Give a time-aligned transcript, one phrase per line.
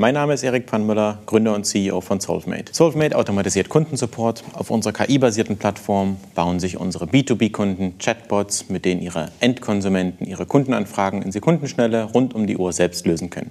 [0.00, 2.72] Mein Name ist Erik Pannmüller, Gründer und CEO von Solvemate.
[2.72, 4.44] Solvemate automatisiert Kundensupport.
[4.52, 11.20] Auf unserer KI-basierten Plattform bauen sich unsere B2B-Kunden Chatbots, mit denen ihre Endkonsumenten ihre Kundenanfragen
[11.22, 13.50] in Sekundenschnelle rund um die Uhr selbst lösen können.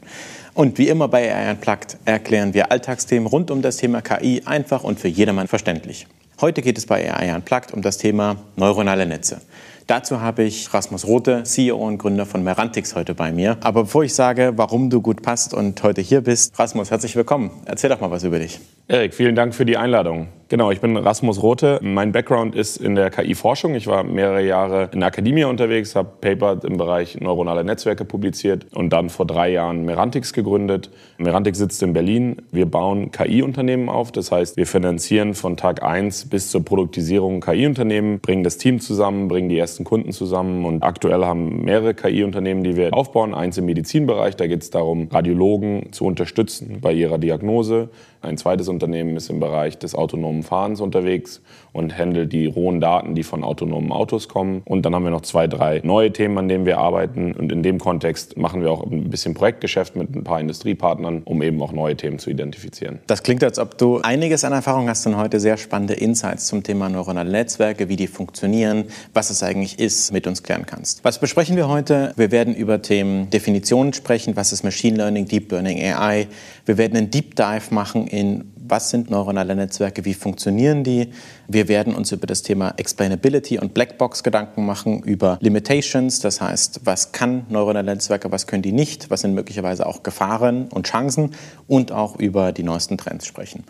[0.53, 4.85] Und wie immer bei AI Unplugged erklären wir Alltagsthemen rund um das Thema KI einfach
[4.85, 6.07] und für jedermann verständlich.
[6.39, 9.41] Heute geht es bei AI Unplugged um das Thema neuronale Netze.
[9.87, 13.55] Dazu habe ich Rasmus Rote, CEO und Gründer von Merantix heute bei mir.
[13.61, 17.51] Aber bevor ich sage, warum du gut passt und heute hier bist, Rasmus, herzlich willkommen.
[17.63, 18.59] Erzähl doch mal was über dich.
[18.89, 20.29] Erik, vielen Dank für die Einladung.
[20.49, 21.77] Genau, ich bin Rasmus Rote.
[21.83, 23.75] Mein Background ist in der KI-Forschung.
[23.75, 28.65] Ich war mehrere Jahre in der Akademie unterwegs, habe Paper im Bereich neuronale Netzwerke publiziert
[28.73, 30.89] und dann vor drei Jahren Merantix gegründet.
[31.17, 32.43] Merantix sitzt in Berlin.
[32.51, 34.13] Wir bauen KI-Unternehmen auf.
[34.13, 39.27] Das heißt, wir finanzieren von Tag 1 bis zur Produktisierung KI-Unternehmen, bringen das Team zusammen,
[39.27, 43.33] bringen die ersten Kunden zusammen und aktuell haben mehrere KI-Unternehmen, die wir aufbauen.
[43.33, 47.89] Eins im Medizinbereich, da geht es darum, Radiologen zu unterstützen bei ihrer Diagnose.
[48.21, 51.41] Ein zweites Unternehmen ist im Bereich des autonomen Fahrens unterwegs
[51.77, 54.63] und handelt die rohen Daten, die von autonomen Autos kommen.
[54.65, 57.33] Und dann haben wir noch zwei, drei neue Themen, an denen wir arbeiten.
[57.33, 61.41] Und in dem Kontext machen wir auch ein bisschen Projektgeschäft mit ein paar Industriepartnern, um
[61.43, 62.99] eben auch neue Themen zu identifizieren.
[63.05, 66.63] Das klingt, als ob du einiges an Erfahrung hast und heute sehr spannende Insights zum
[66.63, 71.05] Thema neuronale Netzwerke, wie die funktionieren, was es eigentlich ist, mit uns klären kannst.
[71.05, 72.11] Was besprechen wir heute?
[72.15, 74.35] Wir werden über Themen Definitionen sprechen.
[74.35, 76.27] Was ist Machine Learning, Deep Learning, AI?
[76.65, 81.11] Wir werden einen Deep Dive machen in was sind neuronale Netzwerke, wie funktionieren die.
[81.47, 86.81] Wir werden uns über das Thema Explainability und Blackbox Gedanken machen, über Limitations, das heißt,
[86.83, 91.31] was kann neuronale Netzwerke, was können die nicht, was sind möglicherweise auch Gefahren und Chancen
[91.67, 93.63] und auch über die neuesten Trends sprechen.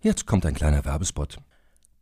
[0.00, 1.38] Jetzt kommt ein kleiner Werbespot.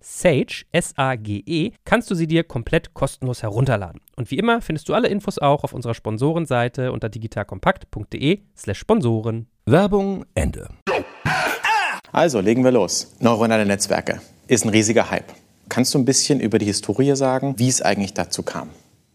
[0.00, 4.00] Sage, S-A-G-E, kannst du sie dir komplett kostenlos herunterladen.
[4.16, 9.48] Und wie immer findest du alle Infos auch auf unserer Sponsorenseite unter digitalkompakt.de slash Sponsoren.
[9.66, 10.68] Werbung Ende.
[12.12, 13.14] Also legen wir los.
[13.20, 15.32] Neuronale Netzwerke ist ein riesiger Hype.
[15.68, 18.70] Kannst du ein bisschen über die Historie sagen, wie es eigentlich dazu kam?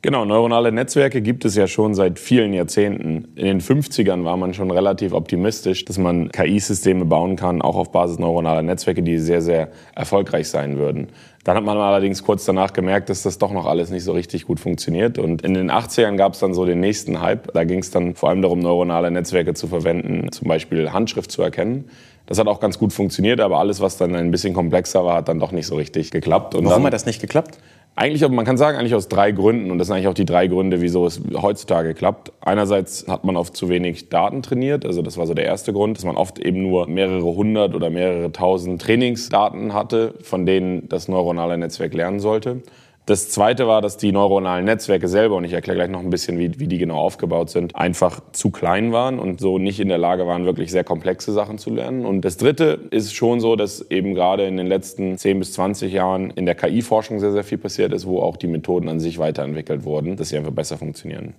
[0.06, 3.30] Genau, neuronale Netzwerke gibt es ja schon seit vielen Jahrzehnten.
[3.36, 7.94] In den 50ern war man schon relativ optimistisch, dass man KI-Systeme bauen kann, auch auf
[7.94, 11.08] Basis neuronaler Netzwerke, die sehr, sehr erfolgreich sein würden.
[11.46, 14.46] Dann hat man allerdings kurz danach gemerkt, dass das doch noch alles nicht so richtig
[14.46, 15.20] gut funktioniert.
[15.20, 17.54] Und in den 80ern gab es dann so den nächsten Hype.
[17.54, 21.42] Da ging es dann vor allem darum, neuronale Netzwerke zu verwenden, zum Beispiel Handschrift zu
[21.42, 21.86] erkennen.
[22.26, 25.30] Das hat auch ganz gut funktioniert, aber alles, was dann ein bisschen komplexer war, hat
[25.30, 26.56] dann doch nicht so richtig geklappt.
[26.56, 27.58] Und Warum dann, hat das nicht geklappt?
[27.96, 29.70] Eigentlich, man kann sagen, eigentlich aus drei Gründen.
[29.70, 32.32] Und das sind eigentlich auch die drei Gründe, wieso es heutzutage klappt.
[32.42, 34.84] Einerseits hat man oft zu wenig Daten trainiert.
[34.84, 37.92] Also das war so der erste Grund, dass man oft eben nur mehrere hundert oder
[37.92, 42.64] mehrere tausend Trainingsdaten hatte, von denen das neuronale Netzwerk lernen sollte.
[43.06, 46.40] Das zweite war, dass die neuronalen Netzwerke selber, und ich erkläre gleich noch ein bisschen,
[46.40, 49.98] wie, wie die genau aufgebaut sind, einfach zu klein waren und so nicht in der
[49.98, 52.06] Lage waren, wirklich sehr komplexe Sachen zu lernen.
[52.06, 55.92] Und das dritte ist schon so, dass eben gerade in den letzten 10 bis 20
[55.92, 59.20] Jahren in der KI-Forschung sehr, sehr viel passiert ist, wo auch die Methoden an sich
[59.20, 61.34] weiterentwickelt wurden, dass sie einfach besser funktionieren.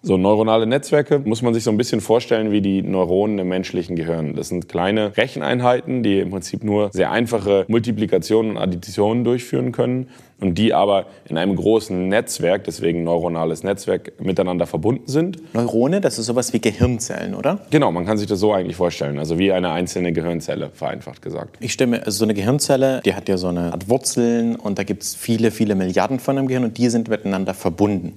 [0.00, 3.96] So neuronale Netzwerke muss man sich so ein bisschen vorstellen wie die Neuronen im menschlichen
[3.96, 4.36] Gehirn.
[4.36, 10.08] Das sind kleine Recheneinheiten, die im Prinzip nur sehr einfache Multiplikationen und Additionen durchführen können
[10.40, 15.52] und die aber in einem großen Netzwerk, deswegen neuronales Netzwerk, miteinander verbunden sind.
[15.52, 17.58] Neurone, das ist sowas wie Gehirnzellen, oder?
[17.70, 21.56] Genau, man kann sich das so eigentlich vorstellen, also wie eine einzelne Gehirnzelle, vereinfacht gesagt.
[21.58, 24.84] Ich stimme, also so eine Gehirnzelle, die hat ja so eine Art Wurzeln und da
[24.84, 28.14] gibt es viele, viele Milliarden von im Gehirn und die sind miteinander verbunden.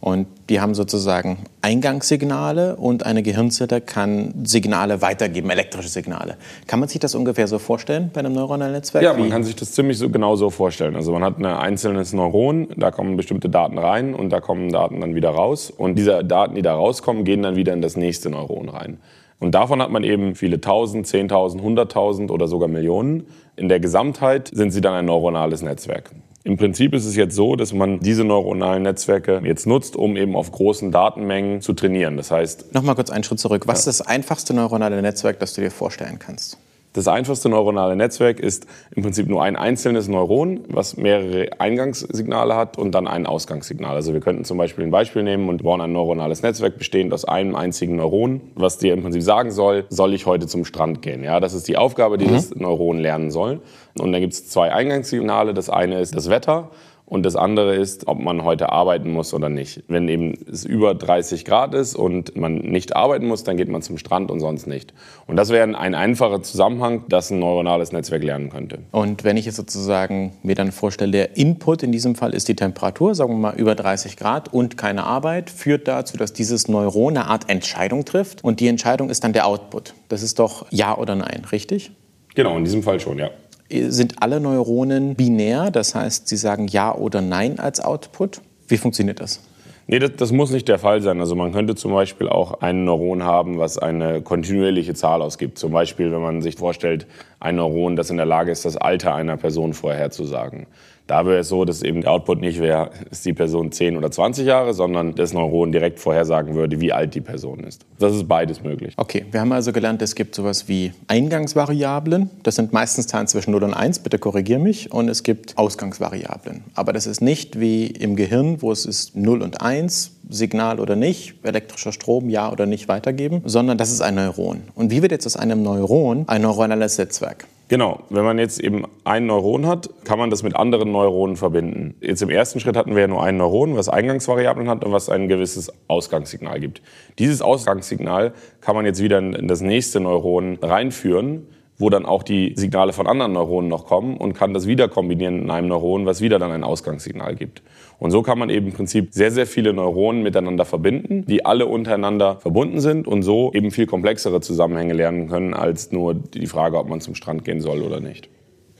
[0.00, 6.36] Und die haben sozusagen Eingangssignale und eine Gehirnzelle kann Signale weitergeben, elektrische Signale.
[6.66, 9.04] Kann man sich das ungefähr so vorstellen bei einem neuronalen Netzwerk?
[9.04, 10.96] Ja, man kann sich das ziemlich so genau so vorstellen.
[10.96, 15.02] Also man hat ein einzelnes Neuron, da kommen bestimmte Daten rein und da kommen Daten
[15.02, 15.70] dann wieder raus.
[15.70, 18.98] Und diese Daten, die da rauskommen, gehen dann wieder in das nächste Neuron rein.
[19.38, 23.26] Und davon hat man eben viele tausend, zehntausend, hunderttausend oder sogar Millionen.
[23.56, 26.10] In der Gesamtheit sind sie dann ein neuronales Netzwerk.
[26.42, 30.34] Im Prinzip ist es jetzt so, dass man diese neuronalen Netzwerke jetzt nutzt, um eben
[30.34, 32.16] auf großen Datenmengen zu trainieren.
[32.16, 32.72] Das heißt.
[32.72, 33.66] Nochmal kurz einen Schritt zurück.
[33.66, 33.90] Was ja.
[33.90, 36.56] ist das einfachste neuronale Netzwerk, das du dir vorstellen kannst?
[36.92, 38.66] Das einfachste neuronale Netzwerk ist
[38.96, 43.94] im Prinzip nur ein einzelnes Neuron, was mehrere Eingangssignale hat und dann ein Ausgangssignal.
[43.94, 47.24] Also wir könnten zum Beispiel ein Beispiel nehmen und bauen ein neuronales Netzwerk bestehend aus
[47.24, 51.22] einem einzigen Neuron, was dir im Prinzip sagen soll, soll ich heute zum Strand gehen?
[51.22, 52.32] Ja, das ist die Aufgabe, die mhm.
[52.32, 53.60] das Neuron lernen soll.
[53.96, 55.54] Und dann gibt es zwei Eingangssignale.
[55.54, 56.70] Das eine ist das Wetter
[57.10, 59.82] und das andere ist, ob man heute arbeiten muss oder nicht.
[59.88, 63.82] Wenn eben es über 30 Grad ist und man nicht arbeiten muss, dann geht man
[63.82, 64.94] zum Strand und sonst nicht.
[65.26, 68.78] Und das wäre ein einfacher Zusammenhang, das ein neuronales Netzwerk lernen könnte.
[68.92, 72.54] Und wenn ich jetzt sozusagen mir dann vorstelle, der Input in diesem Fall ist die
[72.54, 77.16] Temperatur, sagen wir mal über 30 Grad und keine Arbeit, führt dazu, dass dieses Neuron
[77.16, 78.44] eine Art Entscheidung trifft.
[78.44, 79.94] Und die Entscheidung ist dann der Output.
[80.08, 81.90] Das ist doch Ja oder Nein, richtig?
[82.36, 83.30] Genau, in diesem Fall schon, ja
[83.70, 88.40] sind alle Neuronen binär, das heißt, sie sagen Ja oder Nein als Output.
[88.68, 89.40] Wie funktioniert das?
[89.86, 91.18] Nee, das, das, muss nicht der Fall sein.
[91.18, 95.58] Also man könnte zum Beispiel auch ein Neuron haben, was eine kontinuierliche Zahl ausgibt.
[95.58, 97.08] Zum Beispiel, wenn man sich vorstellt,
[97.40, 100.68] ein Neuron, das in der Lage ist, das Alter einer Person vorherzusagen.
[101.10, 104.12] Da wäre es so, dass eben der Output nicht wäre, ist die Person 10 oder
[104.12, 107.84] 20 Jahre, sondern das Neuron direkt vorhersagen würde, wie alt die Person ist.
[107.98, 108.94] Das ist beides möglich.
[108.96, 112.30] Okay, wir haben also gelernt, es gibt sowas wie Eingangsvariablen.
[112.44, 114.92] Das sind meistens Zahlen zwischen 0 und 1, bitte korrigier mich.
[114.92, 116.62] Und es gibt Ausgangsvariablen.
[116.76, 120.94] Aber das ist nicht wie im Gehirn, wo es ist 0 und 1, Signal oder
[120.94, 124.60] nicht, elektrischer Strom ja oder nicht weitergeben, sondern das ist ein Neuron.
[124.76, 127.48] Und wie wird jetzt aus einem Neuron ein neuronales Netzwerk?
[127.70, 131.94] Genau, wenn man jetzt eben ein Neuron hat, kann man das mit anderen Neuronen verbinden.
[132.00, 135.08] Jetzt im ersten Schritt hatten wir ja nur ein Neuron, was Eingangsvariablen hat und was
[135.08, 136.82] ein gewisses Ausgangssignal gibt.
[137.20, 141.46] Dieses Ausgangssignal kann man jetzt wieder in das nächste Neuron reinführen
[141.80, 145.44] wo dann auch die Signale von anderen Neuronen noch kommen und kann das wieder kombinieren
[145.44, 147.62] in einem Neuron, was wieder dann ein Ausgangssignal gibt.
[148.00, 151.66] Und so kann man eben im Prinzip sehr, sehr viele Neuronen miteinander verbinden, die alle
[151.66, 156.78] untereinander verbunden sind und so eben viel komplexere Zusammenhänge lernen können als nur die Frage,
[156.78, 158.30] ob man zum Strand gehen soll oder nicht.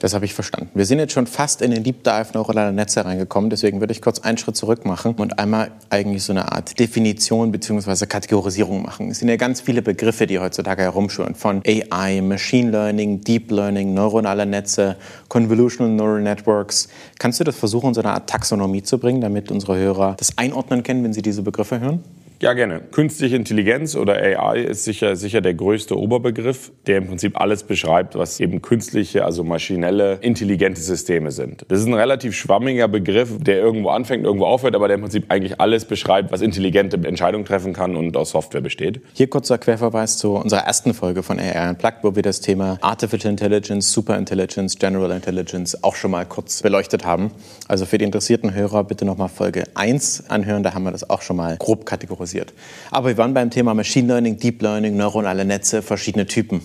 [0.01, 0.71] Das habe ich verstanden.
[0.75, 3.51] Wir sind jetzt schon fast in den Deep Dive neuronaler Netze reingekommen.
[3.51, 7.53] Deswegen würde ich kurz einen Schritt zurück machen und einmal eigentlich so eine Art Definition
[7.53, 8.07] bzw.
[8.07, 9.11] Kategorisierung machen.
[9.11, 11.35] Es sind ja ganz viele Begriffe, die heutzutage herumschwirren.
[11.35, 14.97] Von AI, Machine Learning, Deep Learning, neuronale Netze,
[15.29, 16.89] Convolutional Neural Networks.
[17.19, 20.83] Kannst du das versuchen, so eine Art Taxonomie zu bringen, damit unsere Hörer das einordnen
[20.83, 22.03] können, wenn sie diese Begriffe hören?
[22.43, 22.81] Ja, gerne.
[22.81, 28.15] Künstliche Intelligenz oder AI ist sicher, sicher der größte Oberbegriff, der im Prinzip alles beschreibt,
[28.15, 31.67] was eben künstliche, also maschinelle, intelligente Systeme sind.
[31.69, 35.27] Das ist ein relativ schwammiger Begriff, der irgendwo anfängt, irgendwo aufhört, aber der im Prinzip
[35.29, 39.03] eigentlich alles beschreibt, was intelligente Entscheidungen treffen kann und aus Software besteht.
[39.13, 43.33] Hier kurzer Querverweis zu unserer ersten Folge von AI Unplugged, wo wir das Thema Artificial
[43.33, 47.33] Intelligence, Superintelligence, General Intelligence auch schon mal kurz beleuchtet haben.
[47.69, 51.21] Also für die interessierten Hörer bitte nochmal Folge 1 anhören, da haben wir das auch
[51.21, 52.53] schon mal grob kategorisiert passiert.
[52.91, 56.61] Aber wir waren beim Thema Machine Learning, Deep Learning, neuronale Netze, verschiedene Typen.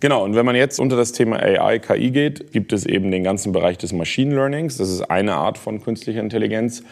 [0.00, 3.22] Genau, und wenn man jetzt unter das Thema AI, KI geht, gibt es eben den
[3.22, 4.78] ganzen Bereich des Machine Learnings.
[4.78, 6.82] Das ist eine Art von künstlicher Intelligenz.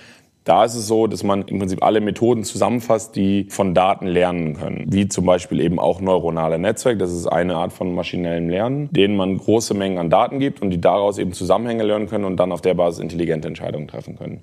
[0.45, 4.55] Da ist es so, dass man im Prinzip alle Methoden zusammenfasst, die von Daten lernen
[4.55, 4.87] können.
[4.89, 6.99] Wie zum Beispiel eben auch neuronale Netzwerke.
[6.99, 10.71] Das ist eine Art von maschinellem Lernen, denen man große Mengen an Daten gibt und
[10.71, 14.43] die daraus eben Zusammenhänge lernen können und dann auf der Basis intelligente Entscheidungen treffen können.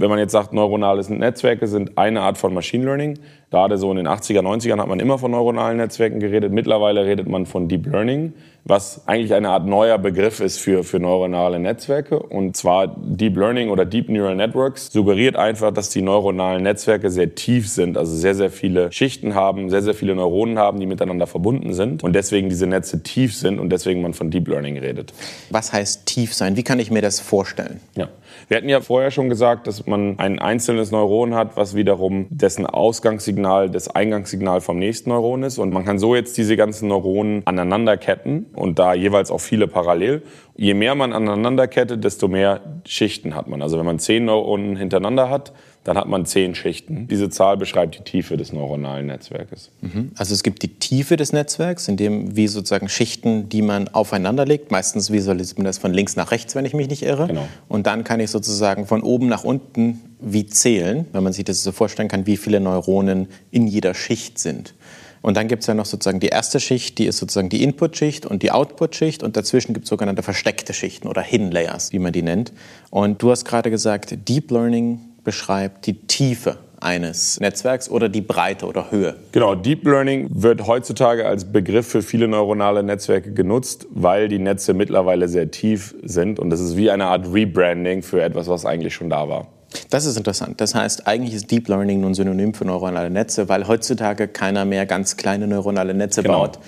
[0.00, 3.18] Wenn man jetzt sagt, neuronale Netzwerke sind eine Art von Machine Learning,
[3.50, 6.52] Gerade so in den 80er, 90ern hat man immer von neuronalen Netzwerken geredet.
[6.52, 8.32] Mittlerweile redet man von Deep Learning,
[8.64, 12.20] was eigentlich eine Art neuer Begriff ist für, für neuronale Netzwerke.
[12.20, 17.34] Und zwar Deep Learning oder Deep Neural Networks suggeriert einfach, dass die neuronalen Netzwerke sehr
[17.34, 21.26] tief sind, also sehr, sehr viele Schichten haben, sehr, sehr viele Neuronen haben, die miteinander
[21.26, 25.12] verbunden sind und deswegen diese Netze tief sind und deswegen man von Deep Learning redet.
[25.50, 26.56] Was heißt tief sein?
[26.56, 27.80] Wie kann ich mir das vorstellen?
[27.96, 28.08] Ja.
[28.48, 32.66] Wir hatten ja vorher schon gesagt, dass man ein einzelnes Neuron hat, was wiederum dessen
[32.66, 35.58] Ausgangssignal, das Eingangssignal vom nächsten Neuron ist.
[35.58, 40.22] Und man kann so jetzt diese ganzen Neuronen aneinanderketten und da jeweils auch viele parallel.
[40.56, 43.62] Je mehr man aneinanderkettet, desto mehr Schichten hat man.
[43.62, 45.52] Also wenn man zehn Neuronen hintereinander hat,
[45.84, 47.08] dann hat man zehn Schichten.
[47.08, 49.70] Diese Zahl beschreibt die Tiefe des neuronalen Netzwerkes.
[49.80, 50.12] Mhm.
[50.14, 54.44] Also es gibt die Tiefe des Netzwerks, in dem wie sozusagen Schichten, die man aufeinander
[54.44, 54.70] legt.
[54.70, 57.28] Meistens visualisiert man das von links nach rechts, wenn ich mich nicht irre.
[57.28, 57.48] Genau.
[57.68, 61.62] Und dann kann ich sozusagen von oben nach unten wie zählen, wenn man sich das
[61.62, 64.74] so vorstellen kann, wie viele Neuronen in jeder Schicht sind.
[65.22, 68.24] Und dann gibt es ja noch sozusagen die erste Schicht, die ist sozusagen die Input-Schicht
[68.24, 69.22] und die Output-Schicht.
[69.22, 72.52] Und dazwischen gibt es sogenannte versteckte Schichten oder Hidden Layers, wie man die nennt.
[72.90, 78.66] Und du hast gerade gesagt, Deep Learning beschreibt die Tiefe eines Netzwerks oder die Breite
[78.66, 79.14] oder Höhe.
[79.30, 84.74] Genau, Deep Learning wird heutzutage als Begriff für viele neuronale Netzwerke genutzt, weil die Netze
[84.74, 88.92] mittlerweile sehr tief sind und das ist wie eine Art Rebranding für etwas, was eigentlich
[88.92, 89.46] schon da war.
[89.90, 90.60] Das ist interessant.
[90.60, 94.84] Das heißt, eigentlich ist Deep Learning nun Synonym für neuronale Netze, weil heutzutage keiner mehr
[94.84, 96.40] ganz kleine neuronale Netze Genau.
[96.40, 96.58] baut.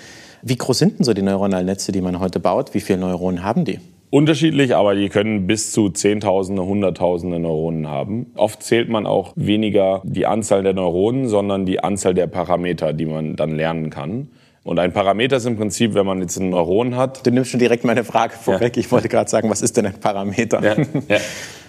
[0.41, 2.73] Wie groß sind denn so die neuronalen Netze, die man heute baut?
[2.73, 3.81] Wie viele Neuronen haben die?
[4.13, 8.27] Unterschiedlich, aber die können bis zu Zehntausende, Hunderttausende Neuronen haben.
[8.35, 13.07] Oft zählt man auch weniger die Anzahl der Neuronen, sondern die Anzahl der Parameter, die
[13.07, 14.27] man dann lernen kann.
[14.63, 17.59] Und ein Parameter ist im Prinzip, wenn man jetzt ein Neuron hat, Du nimmst schon
[17.59, 18.77] direkt meine Frage vorweg.
[18.77, 20.61] Ich wollte gerade sagen, was ist denn ein Parameter?
[20.63, 20.75] Ja,
[21.09, 21.17] ja.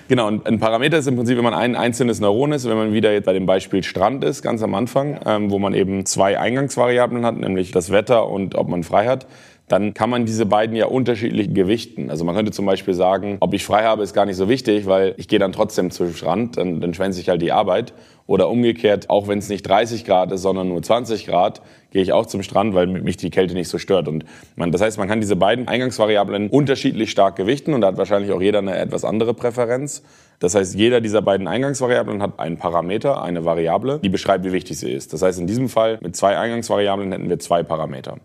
[0.07, 2.93] Genau, und ein Parameter ist im Prinzip, wenn man ein einzelnes Neuron ist, wenn man
[2.93, 6.39] wieder jetzt bei dem Beispiel Strand ist, ganz am Anfang, ähm, wo man eben zwei
[6.39, 9.27] Eingangsvariablen hat, nämlich das Wetter und ob man frei hat,
[9.69, 12.11] dann kann man diese beiden ja unterschiedlich gewichten.
[12.11, 14.87] Also man könnte zum Beispiel sagen, ob ich frei habe, ist gar nicht so wichtig,
[14.87, 17.95] weil ich gehe dann trotzdem zum Strand, dann, dann schwänze ich halt die Arbeit.
[18.27, 22.15] Oder umgekehrt, auch wenn es nicht 30 Grad ist, sondern nur 20 Grad, gehe ich
[22.15, 24.09] auch zum Strand, weil mich die Kälte nicht so stört.
[24.09, 24.25] Und
[24.57, 28.33] man, das heißt, man kann diese beiden Eingangsvariablen unterschiedlich stark gewichten und da hat wahrscheinlich
[28.33, 30.03] auch jeder eine etwas andere Präferenz.
[30.39, 34.79] Das heißt, jeder dieser beiden Eingangsvariablen hat einen Parameter, eine Variable, die beschreibt, wie wichtig
[34.79, 35.13] sie ist.
[35.13, 38.17] Das heißt, in diesem Fall mit zwei Eingangsvariablen hätten wir zwei Parameter.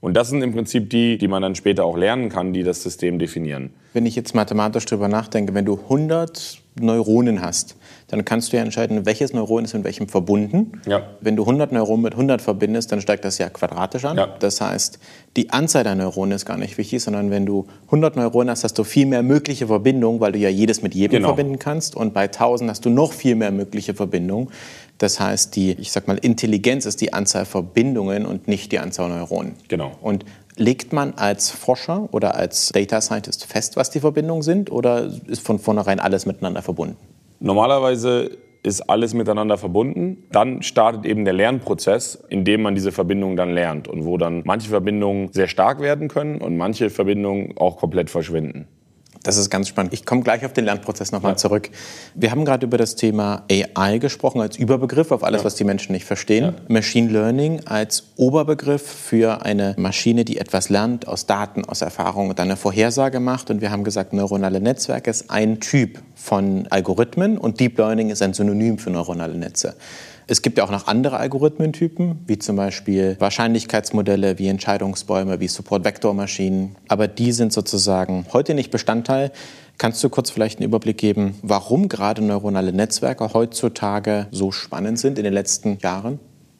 [0.00, 2.82] Und das sind im Prinzip die, die man dann später auch lernen kann, die das
[2.82, 3.70] System definieren.
[3.92, 7.76] Wenn ich jetzt mathematisch drüber nachdenke, wenn du 100 Neuronen hast,
[8.08, 10.72] dann kannst du ja entscheiden, welches Neuron ist mit welchem verbunden.
[10.86, 11.02] Ja.
[11.22, 14.18] Wenn du 100 Neuronen mit 100 verbindest, dann steigt das ja quadratisch an.
[14.18, 14.26] Ja.
[14.38, 14.98] Das heißt,
[15.36, 18.78] die Anzahl der Neuronen ist gar nicht wichtig, sondern wenn du 100 Neuronen hast, hast
[18.78, 21.28] du viel mehr mögliche Verbindungen, weil du ja jedes mit jedem Genau.
[21.28, 21.96] verbinden kannst.
[21.96, 24.48] Und bei 1000 hast du noch viel mehr mögliche Verbindungen.
[24.98, 29.08] Das heißt, die, ich sag mal, Intelligenz ist die Anzahl Verbindungen und nicht die Anzahl
[29.08, 29.54] Neuronen.
[29.68, 29.92] Genau.
[30.00, 30.24] Und
[30.56, 35.46] legt man als Forscher oder als Data Scientist fest, was die Verbindungen sind, oder ist
[35.46, 36.96] von vornherein alles miteinander verbunden?
[37.40, 40.24] Normalerweise ist alles miteinander verbunden.
[40.32, 44.42] Dann startet eben der Lernprozess, in dem man diese Verbindungen dann lernt und wo dann
[44.44, 48.66] manche Verbindungen sehr stark werden können und manche Verbindungen auch komplett verschwinden.
[49.26, 49.92] Das ist ganz spannend.
[49.92, 51.36] Ich komme gleich auf den Lernprozess nochmal Ja.
[51.36, 51.68] zurück.
[52.14, 55.92] Wir haben gerade über das Thema AI gesprochen als Überbegriff auf alles, was die Menschen
[55.92, 56.54] nicht verstehen.
[56.68, 62.38] Machine Learning als Oberbegriff für eine Maschine, die etwas lernt aus Daten, aus Erfahrung und
[62.38, 63.50] dann eine Vorhersage macht.
[63.50, 68.22] Und wir haben gesagt, neuronale Netzwerke ist ein Typ von Algorithmen und Deep Learning ist
[68.22, 69.74] ein Synonym für neuronale Netze.
[70.28, 76.74] Es gibt ja auch noch andere Algorithmentypen, wie zum Beispiel Wahrscheinlichkeitsmodelle, wie Entscheidungsbäume, wie Support-Vektor-Maschinen.
[76.88, 79.15] Aber die sind sozusagen heute nicht Bestandteil.
[79.78, 85.18] Kannst du kurz vielleicht einen Überblick geben, warum gerade neuronale Netzwerke heutzutage so spannend sind
[85.18, 86.18] in den letzten Jahren?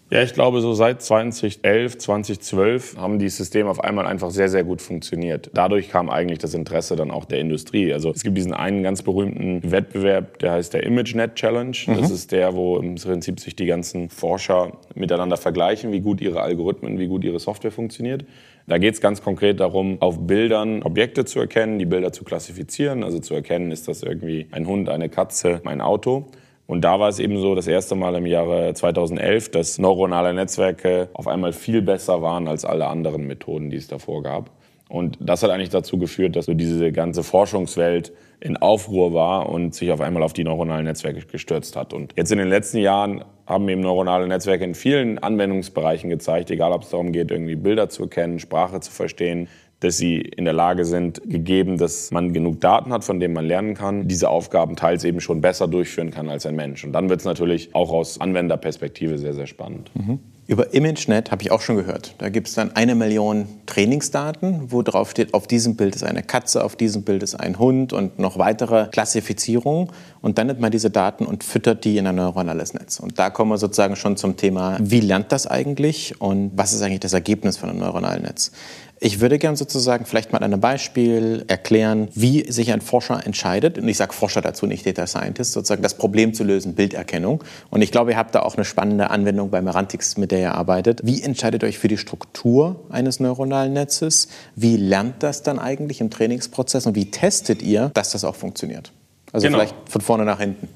[0.09, 4.63] Ja, ich glaube, so seit 2011, 2012 haben die Systeme auf einmal einfach sehr, sehr
[4.63, 5.51] gut funktioniert.
[5.53, 7.93] Dadurch kam eigentlich das Interesse dann auch der Industrie.
[7.93, 11.77] Also es gibt diesen einen ganz berühmten Wettbewerb, der heißt der ImageNet Challenge.
[11.89, 16.41] Das ist der, wo im Prinzip sich die ganzen Forscher miteinander vergleichen, wie gut ihre
[16.41, 18.25] Algorithmen, wie gut ihre Software funktioniert.
[18.69, 23.05] Da geht es ganz konkret darum, auf Bildern Objekte zu erkennen, die Bilder zu klassifizieren,
[23.05, 26.27] also zu erkennen, ist das irgendwie ein Hund, eine Katze, ein Auto.
[26.67, 31.11] Und da war es eben so das erste Mal im Jahre 2011, dass neuronale Netzwerke
[31.13, 34.51] auf einmal viel besser waren als alle anderen Methoden, die es davor gab.
[34.89, 39.75] Und das hat eigentlich dazu geführt, dass so diese ganze Forschungswelt in Aufruhr war und
[39.75, 41.93] sich auf einmal auf die neuronalen Netzwerke gestürzt hat.
[41.93, 46.73] Und jetzt in den letzten Jahren haben eben neuronale Netzwerke in vielen Anwendungsbereichen gezeigt, egal
[46.73, 49.49] ob es darum geht, irgendwie Bilder zu erkennen, Sprache zu verstehen,
[49.81, 53.47] dass sie in der Lage sind, gegeben, dass man genug Daten hat, von denen man
[53.47, 56.85] lernen kann, diese Aufgaben teils eben schon besser durchführen kann als ein Mensch.
[56.85, 59.91] Und dann wird es natürlich auch aus Anwenderperspektive sehr, sehr spannend.
[59.95, 60.21] Mhm.
[60.49, 62.15] Über ImageNet habe ich auch schon gehört.
[62.19, 66.23] Da gibt es dann eine Million Trainingsdaten, wo drauf steht, auf diesem Bild ist eine
[66.23, 69.89] Katze, auf diesem Bild ist ein Hund und noch weitere Klassifizierungen.
[70.23, 73.01] Und dann nimmt man diese Daten und füttert die in ein neuronales Netz.
[73.01, 76.83] Und da kommen wir sozusagen schon zum Thema, wie lernt das eigentlich und was ist
[76.83, 78.53] eigentlich das Ergebnis von einem neuronalen Netz?
[78.99, 83.77] Ich würde gerne sozusagen vielleicht mal an einem Beispiel erklären, wie sich ein Forscher entscheidet,
[83.79, 87.45] und ich sage Forscher dazu, nicht Data Scientist, sozusagen das Problem zu lösen, Bilderkennung.
[87.69, 90.55] Und ich glaube, ihr habt da auch eine spannende Anwendung bei Merantix, mit der ihr
[90.55, 91.01] arbeitet.
[91.05, 94.29] Wie entscheidet euch für die Struktur eines neuronalen Netzes?
[94.55, 98.93] Wie lernt das dann eigentlich im Trainingsprozess und wie testet ihr, dass das auch funktioniert?
[99.33, 99.59] Also genau.
[99.59, 100.69] vielleicht von vorne nach hinten.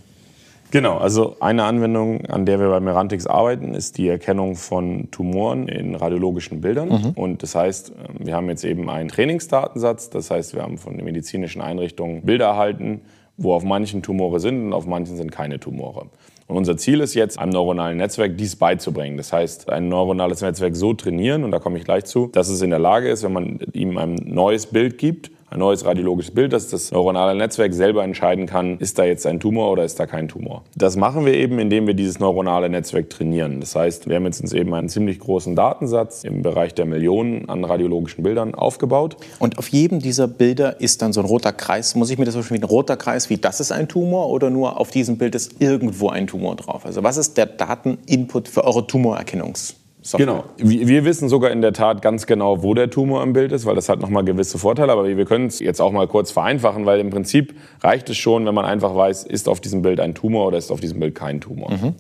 [0.71, 5.67] Genau, also eine Anwendung, an der wir bei Merantix arbeiten, ist die Erkennung von Tumoren
[5.67, 6.89] in radiologischen Bildern.
[6.89, 7.11] Mhm.
[7.17, 10.11] Und das heißt, ähm, wir haben jetzt eben einen Trainingsdatensatz.
[10.11, 13.00] Das heißt, wir haben von den medizinischen Einrichtungen Bilder erhalten,
[13.37, 16.07] wo auf manchen Tumore sind und auf manchen sind keine Tumore.
[16.47, 19.17] Und unser Ziel ist jetzt, einem neuronalen Netzwerk dies beizubringen.
[19.17, 22.61] Das heißt, ein neuronales Netzwerk so trainieren, und da komme ich gleich zu, dass es
[22.61, 26.52] in der Lage ist, wenn man ihm ein neues Bild gibt, ein neues radiologisches Bild,
[26.52, 30.07] dass das neuronale Netzwerk selber entscheiden kann, ist da jetzt ein Tumor oder ist da
[30.07, 30.62] kein Tumor.
[30.76, 33.61] Das machen wir eben, indem wir dieses neuronale Netzwerk trainieren.
[33.61, 37.49] Das heißt, wir haben jetzt uns eben einen ziemlich großen Datensatz im Bereich der Millionen
[37.49, 39.16] an radiologischen Bildern aufgebaut.
[39.40, 41.97] Und auf jedem dieser Bilder ist dann so ein roter Kreis.
[41.97, 44.50] Muss ich mir das vorstellen wie ein roter Kreis, wie das ist ein Tumor oder
[44.50, 46.87] nur auf diesem Bild ist irgendwo ein Tumor drauf?
[46.87, 49.80] Also was ist der Dateninput für eure Tumorerkennungs?
[50.11, 50.26] Software.
[50.26, 50.45] Genau.
[50.57, 53.75] Wir wissen sogar in der Tat ganz genau, wo der Tumor im Bild ist, weil
[53.75, 54.93] das hat nochmal gewisse Vorteile.
[54.93, 58.45] Aber wir können es jetzt auch mal kurz vereinfachen, weil im Prinzip reicht es schon,
[58.47, 61.14] wenn man einfach weiß, ist auf diesem Bild ein Tumor oder ist auf diesem Bild
[61.14, 61.71] kein Tumor.
[61.71, 61.95] Mhm.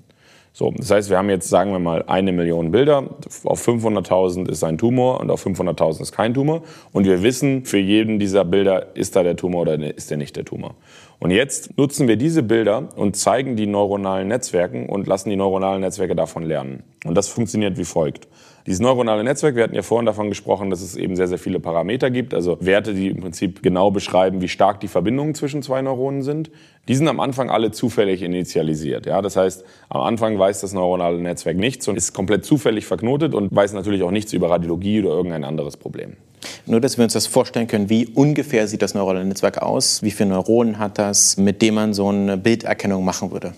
[0.52, 3.04] So, das heißt, wir haben jetzt, sagen wir mal, eine Million Bilder.
[3.44, 6.62] Auf 500.000 ist ein Tumor und auf 500.000 ist kein Tumor.
[6.92, 10.34] Und wir wissen, für jeden dieser Bilder ist da der Tumor oder ist der nicht
[10.34, 10.74] der Tumor.
[11.20, 15.82] Und jetzt nutzen wir diese Bilder und zeigen die neuronalen Netzwerken und lassen die neuronalen
[15.82, 16.82] Netzwerke davon lernen.
[17.04, 18.26] Und das funktioniert wie folgt.
[18.66, 21.60] Dieses neuronale Netzwerk, wir hatten ja vorhin davon gesprochen, dass es eben sehr, sehr viele
[21.60, 25.82] Parameter gibt, also Werte, die im Prinzip genau beschreiben, wie stark die Verbindungen zwischen zwei
[25.82, 26.50] Neuronen sind.
[26.88, 29.04] Die sind am Anfang alle zufällig initialisiert.
[29.04, 29.20] Ja?
[29.20, 33.54] Das heißt, am Anfang weiß das neuronale Netzwerk nichts und ist komplett zufällig verknotet und
[33.54, 36.16] weiß natürlich auch nichts über Radiologie oder irgendein anderes Problem.
[36.66, 40.10] Nur, dass wir uns das vorstellen können, wie ungefähr sieht das neuronale Netzwerk aus, wie
[40.10, 43.54] viele Neuronen hat das, mit dem man so eine Bilderkennung machen würde.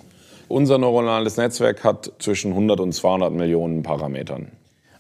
[0.49, 4.49] Unser neuronales Netzwerk hat zwischen 100 und 200 Millionen Parametern.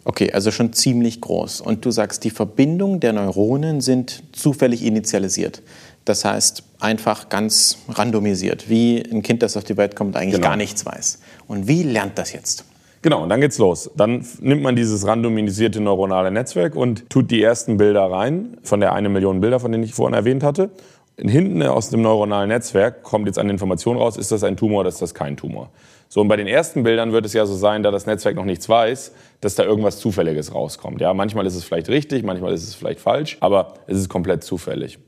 [0.04, 1.60] Okay, also schon ziemlich groß.
[1.60, 5.62] Und du sagst, die Verbindungen der Neuronen sind zufällig initialisiert.
[6.04, 10.48] Das heißt, einfach ganz randomisiert, wie ein Kind, das auf die Welt kommt, eigentlich genau.
[10.48, 11.20] gar nichts weiß.
[11.46, 12.64] Und wie lernt das jetzt?
[13.02, 13.90] Genau, und dann geht's los.
[13.96, 18.92] Dann nimmt man dieses randomisierte neuronale Netzwerk und tut die ersten Bilder rein, von der
[18.92, 20.70] eine Million Bilder, von denen ich vorhin erwähnt hatte.
[21.18, 24.88] Hinten aus dem neuronalen Netzwerk kommt jetzt eine Information raus, ist das ein Tumor oder
[24.88, 25.70] ist das kein Tumor.
[26.08, 28.44] So, und bei den ersten Bildern wird es ja so sein, da das Netzwerk noch
[28.44, 31.00] nichts weiß, dass da irgendwas Zufälliges rauskommt.
[31.00, 34.44] Ja, manchmal ist es vielleicht richtig, manchmal ist es vielleicht falsch, aber es ist komplett
[34.44, 34.98] zufällig.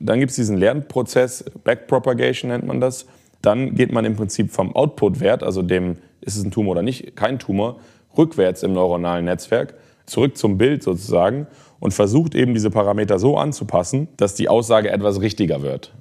[0.00, 3.06] Und dann gibt's diesen Lernprozess, Backpropagation nennt man das.
[3.44, 7.14] Dann geht man im Prinzip vom Output-Wert, also dem ist es ein Tumor oder nicht,
[7.14, 7.76] kein Tumor,
[8.16, 9.74] rückwärts im neuronalen Netzwerk,
[10.06, 11.46] zurück zum Bild sozusagen
[11.78, 15.92] und versucht eben diese Parameter so anzupassen, dass die Aussage etwas richtiger wird.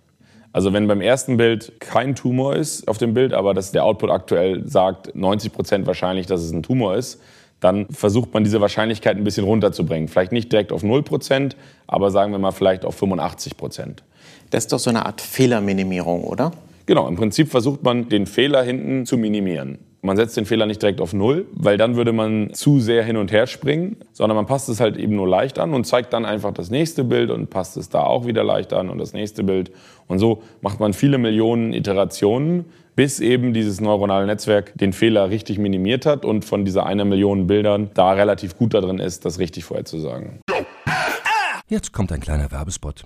[0.54, 4.10] Also wenn beim ersten Bild kein Tumor ist auf dem Bild, aber dass der Output
[4.10, 7.20] aktuell sagt 90 Prozent wahrscheinlich, dass es ein Tumor ist,
[7.60, 10.08] dann versucht man diese Wahrscheinlichkeit ein bisschen runterzubringen.
[10.08, 14.04] Vielleicht nicht direkt auf 0 Prozent, aber sagen wir mal vielleicht auf 85 Prozent.
[14.50, 16.52] Das ist doch so eine Art Fehlerminimierung, oder?
[16.86, 19.80] Genau, im Prinzip versucht man den Fehler hinten zu minimieren.
[20.02, 23.16] Man setzt den Fehler nicht direkt auf Null, weil dann würde man zu sehr hin
[23.16, 26.26] und her springen, sondern man passt es halt eben nur leicht an und zeigt dann
[26.26, 29.46] einfach das nächste Bild und passt es da auch wieder leicht an und das nächste
[29.46, 29.72] Bild.
[30.08, 32.66] Und so macht man viele Millionen Iterationen,
[32.98, 37.48] bis eben dieses neuronale Netzwerk den Fehler richtig minimiert hat und von dieser einer Million
[37.48, 40.42] Bildern da relativ gut darin ist, das richtig vorherzusagen.
[41.70, 43.06] Jetzt kommt ein kleiner Werbespot.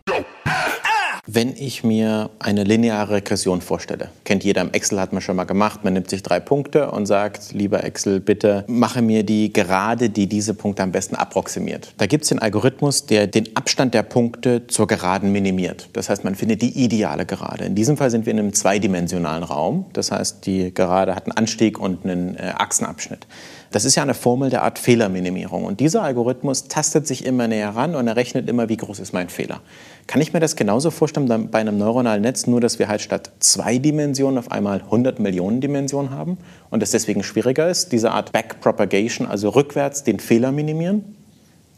[1.27, 5.43] Wenn ich mir eine lineare Regression vorstelle, kennt jeder im Excel, hat man schon mal
[5.43, 10.09] gemacht, man nimmt sich drei Punkte und sagt, lieber Excel, bitte mache mir die Gerade,
[10.09, 11.93] die diese Punkte am besten approximiert.
[11.97, 15.89] Da gibt es den Algorithmus, der den Abstand der Punkte zur Geraden minimiert.
[15.93, 17.65] Das heißt, man findet die ideale Gerade.
[17.65, 19.85] In diesem Fall sind wir in einem zweidimensionalen Raum.
[19.93, 23.27] Das heißt, die Gerade hat einen Anstieg und einen äh, Achsenabschnitt.
[23.71, 25.65] Das ist ja eine Formel der Art Fehlerminimierung.
[25.65, 29.29] Und dieser Algorithmus tastet sich immer näher ran und errechnet immer, wie groß ist mein
[29.29, 29.61] Fehler.
[30.07, 33.31] Kann ich mir das genauso vorstellen bei einem neuronalen Netz, nur dass wir halt statt
[33.39, 36.37] zwei Dimensionen auf einmal 100 Millionen Dimensionen haben
[36.69, 41.15] und es deswegen schwieriger ist, diese Art Backpropagation, also rückwärts den Fehler minimieren?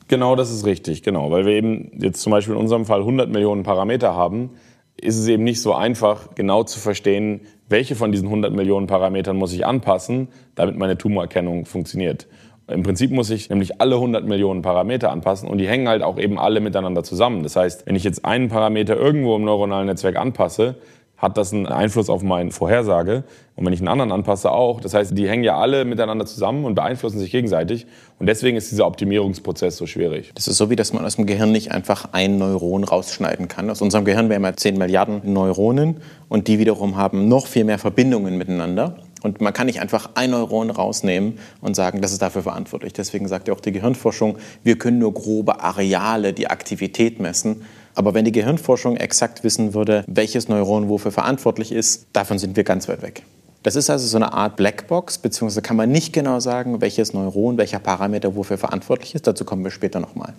[0.07, 1.31] Genau, das ist richtig, genau.
[1.31, 4.51] Weil wir eben jetzt zum Beispiel in unserem Fall 100 Millionen Parameter haben,
[4.99, 9.35] ist es eben nicht so einfach, genau zu verstehen, welche von diesen 100 Millionen Parametern
[9.35, 12.27] muss ich anpassen, damit meine Tumorerkennung funktioniert.
[12.67, 16.17] Im Prinzip muss ich nämlich alle 100 Millionen Parameter anpassen und die hängen halt auch
[16.17, 17.43] eben alle miteinander zusammen.
[17.43, 20.75] Das heißt, wenn ich jetzt einen Parameter irgendwo im neuronalen Netzwerk anpasse,
[21.23, 23.23] hat das einen Einfluss auf meine Vorhersage.
[23.55, 24.81] Und wenn ich einen anderen anpasse, auch.
[24.81, 27.87] Das heißt, die hängen ja alle miteinander zusammen und beeinflussen sich gegenseitig.
[28.19, 30.31] Und deswegen ist dieser Optimierungsprozess so schwierig.
[30.35, 33.69] Das ist so, wie dass man aus dem Gehirn nicht einfach ein Neuron rausschneiden kann.
[33.69, 37.79] Aus unserem Gehirn wären wir 10 Milliarden Neuronen und die wiederum haben noch viel mehr
[37.79, 38.97] Verbindungen miteinander.
[39.23, 42.93] Und man kann nicht einfach ein Neuron rausnehmen und sagen, das ist dafür verantwortlich.
[42.93, 47.63] Deswegen sagt ja auch die Gehirnforschung, wir können nur grobe Areale, die Aktivität messen.
[47.95, 52.63] Aber wenn die Gehirnforschung exakt wissen würde, welches Neuron wofür verantwortlich ist, davon sind wir
[52.63, 53.23] ganz weit weg.
[53.63, 57.57] Das ist also so eine Art Blackbox, beziehungsweise kann man nicht genau sagen, welches Neuron,
[57.57, 59.25] welcher Parameter wofür verantwortlich ist.
[59.25, 60.33] Dazu kommen wir später nochmal.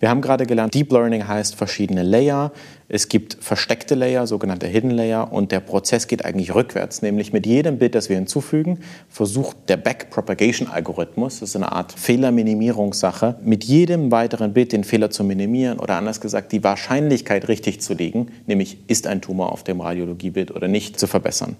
[0.00, 2.52] Wir haben gerade gelernt, Deep Learning heißt verschiedene Layer.
[2.88, 7.46] Es gibt versteckte Layer, sogenannte Hidden Layer, und der Prozess geht eigentlich rückwärts, nämlich mit
[7.46, 14.10] jedem Bit, das wir hinzufügen, versucht der Backpropagation-Algorithmus, das ist eine Art Fehlerminimierungssache, mit jedem
[14.10, 18.78] weiteren Bit den Fehler zu minimieren oder anders gesagt die Wahrscheinlichkeit richtig zu liegen, nämlich
[18.88, 21.56] ist ein Tumor auf dem Radiologiebild oder nicht, zu verbessern.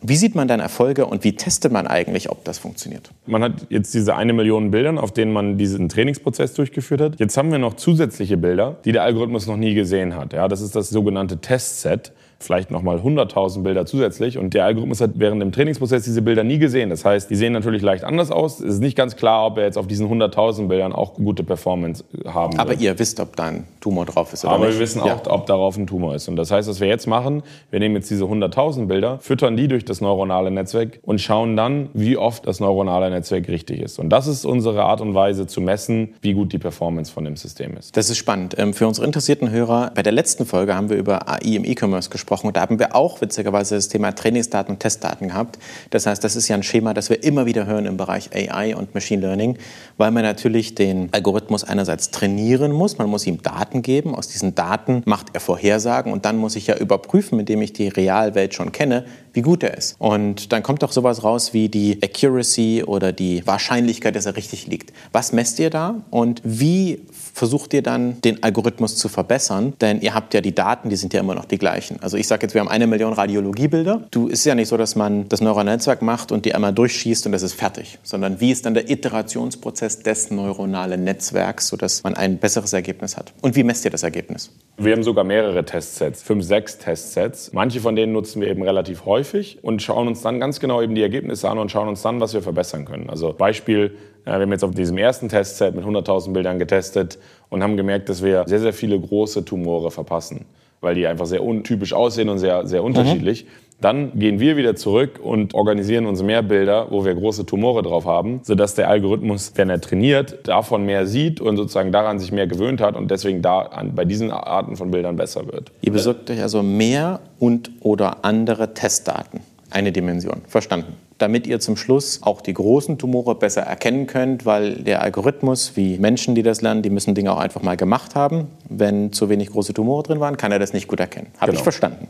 [0.00, 3.10] Wie sieht man dann Erfolge und wie testet man eigentlich, ob das funktioniert?
[3.26, 7.18] Man hat jetzt diese eine Million Bildern, auf denen man diesen Trainingsprozess durchgeführt hat.
[7.18, 10.32] Jetzt haben wir noch zusätzliche Bilder, die der Algorithmus noch nie gesehen hat.
[10.32, 14.38] Ja, das ist das sogenannte Testset vielleicht nochmal 100.000 Bilder zusätzlich.
[14.38, 16.90] Und der Algorithmus hat während dem Trainingsprozess diese Bilder nie gesehen.
[16.90, 18.60] Das heißt, die sehen natürlich leicht anders aus.
[18.60, 22.04] Es ist nicht ganz klar, ob er jetzt auf diesen 100.000 Bildern auch gute Performance
[22.26, 22.60] haben wird.
[22.60, 24.74] Aber ihr wisst, ob da ein Tumor drauf ist oder Aber nicht?
[24.76, 25.20] wir wissen auch, ja.
[25.30, 26.28] ob darauf ein Tumor ist.
[26.28, 29.66] Und das heißt, was wir jetzt machen, wir nehmen jetzt diese 100.000 Bilder, füttern die
[29.66, 33.98] durch das neuronale Netzwerk und schauen dann, wie oft das neuronale Netzwerk richtig ist.
[33.98, 37.36] Und das ist unsere Art und Weise zu messen, wie gut die Performance von dem
[37.36, 37.96] System ist.
[37.96, 38.54] Das ist spannend.
[38.58, 42.10] Ähm, für unsere interessierten Hörer, bei der letzten Folge haben wir über AI im E-Commerce
[42.10, 42.48] gesprochen gesprochen.
[42.48, 45.58] Und da haben wir auch witzigerweise das Thema Trainingsdaten und Testdaten gehabt.
[45.90, 48.76] Das heißt, das ist ja ein Schema, das wir immer wieder hören im Bereich AI
[48.76, 49.56] und Machine Learning,
[49.96, 52.98] weil man natürlich den Algorithmus einerseits trainieren muss.
[52.98, 54.14] Man muss ihm Daten geben.
[54.14, 57.88] Aus diesen Daten macht er Vorhersagen und dann muss ich ja überprüfen, indem ich die
[57.88, 59.06] Realwelt schon kenne,
[59.38, 59.94] wie gut er ist.
[60.00, 64.66] Und dann kommt doch sowas raus wie die Accuracy oder die Wahrscheinlichkeit, dass er richtig
[64.66, 64.92] liegt.
[65.12, 69.74] Was messt ihr da und wie versucht ihr dann, den Algorithmus zu verbessern?
[69.80, 72.02] Denn ihr habt ja die Daten, die sind ja immer noch die gleichen.
[72.02, 74.08] Also ich sage jetzt, wir haben eine Million Radiologiebilder.
[74.10, 77.26] Du ist ja nicht so, dass man das neuronale Netzwerk macht und die einmal durchschießt
[77.26, 82.14] und das ist fertig, sondern wie ist dann der Iterationsprozess des neuronalen Netzwerks, sodass man
[82.14, 83.32] ein besseres Ergebnis hat?
[83.40, 84.50] Und wie messt ihr das Ergebnis?
[84.78, 87.52] Wir haben sogar mehrere Testsets, fünf, sechs Testsets.
[87.52, 90.94] Manche von denen nutzen wir eben relativ häufig und schauen uns dann ganz genau eben
[90.94, 93.10] die Ergebnisse an und schauen uns dann, was wir verbessern können.
[93.10, 97.76] Also Beispiel, wir haben jetzt auf diesem ersten Testset mit 100.000 Bildern getestet und haben
[97.76, 100.46] gemerkt, dass wir sehr, sehr viele große Tumore verpassen,
[100.80, 103.44] weil die einfach sehr untypisch aussehen und sehr, sehr unterschiedlich.
[103.44, 103.48] Mhm.
[103.80, 108.06] Dann gehen wir wieder zurück und organisieren uns mehr Bilder, wo wir große Tumore drauf
[108.06, 112.48] haben, sodass der Algorithmus, wenn er trainiert, davon mehr sieht und sozusagen daran sich mehr
[112.48, 115.70] gewöhnt hat und deswegen da an, bei diesen Arten von Bildern besser wird.
[115.80, 119.40] Ihr besorgt euch also mehr und oder andere Testdaten.
[119.70, 120.42] Eine Dimension.
[120.48, 125.76] Verstanden damit ihr zum Schluss auch die großen Tumore besser erkennen könnt, weil der Algorithmus,
[125.76, 128.48] wie Menschen, die das lernen, die müssen Dinge auch einfach mal gemacht haben.
[128.68, 131.28] Wenn zu wenig große Tumore drin waren, kann er das nicht gut erkennen.
[131.38, 131.58] Habe genau.
[131.58, 132.08] ich verstanden.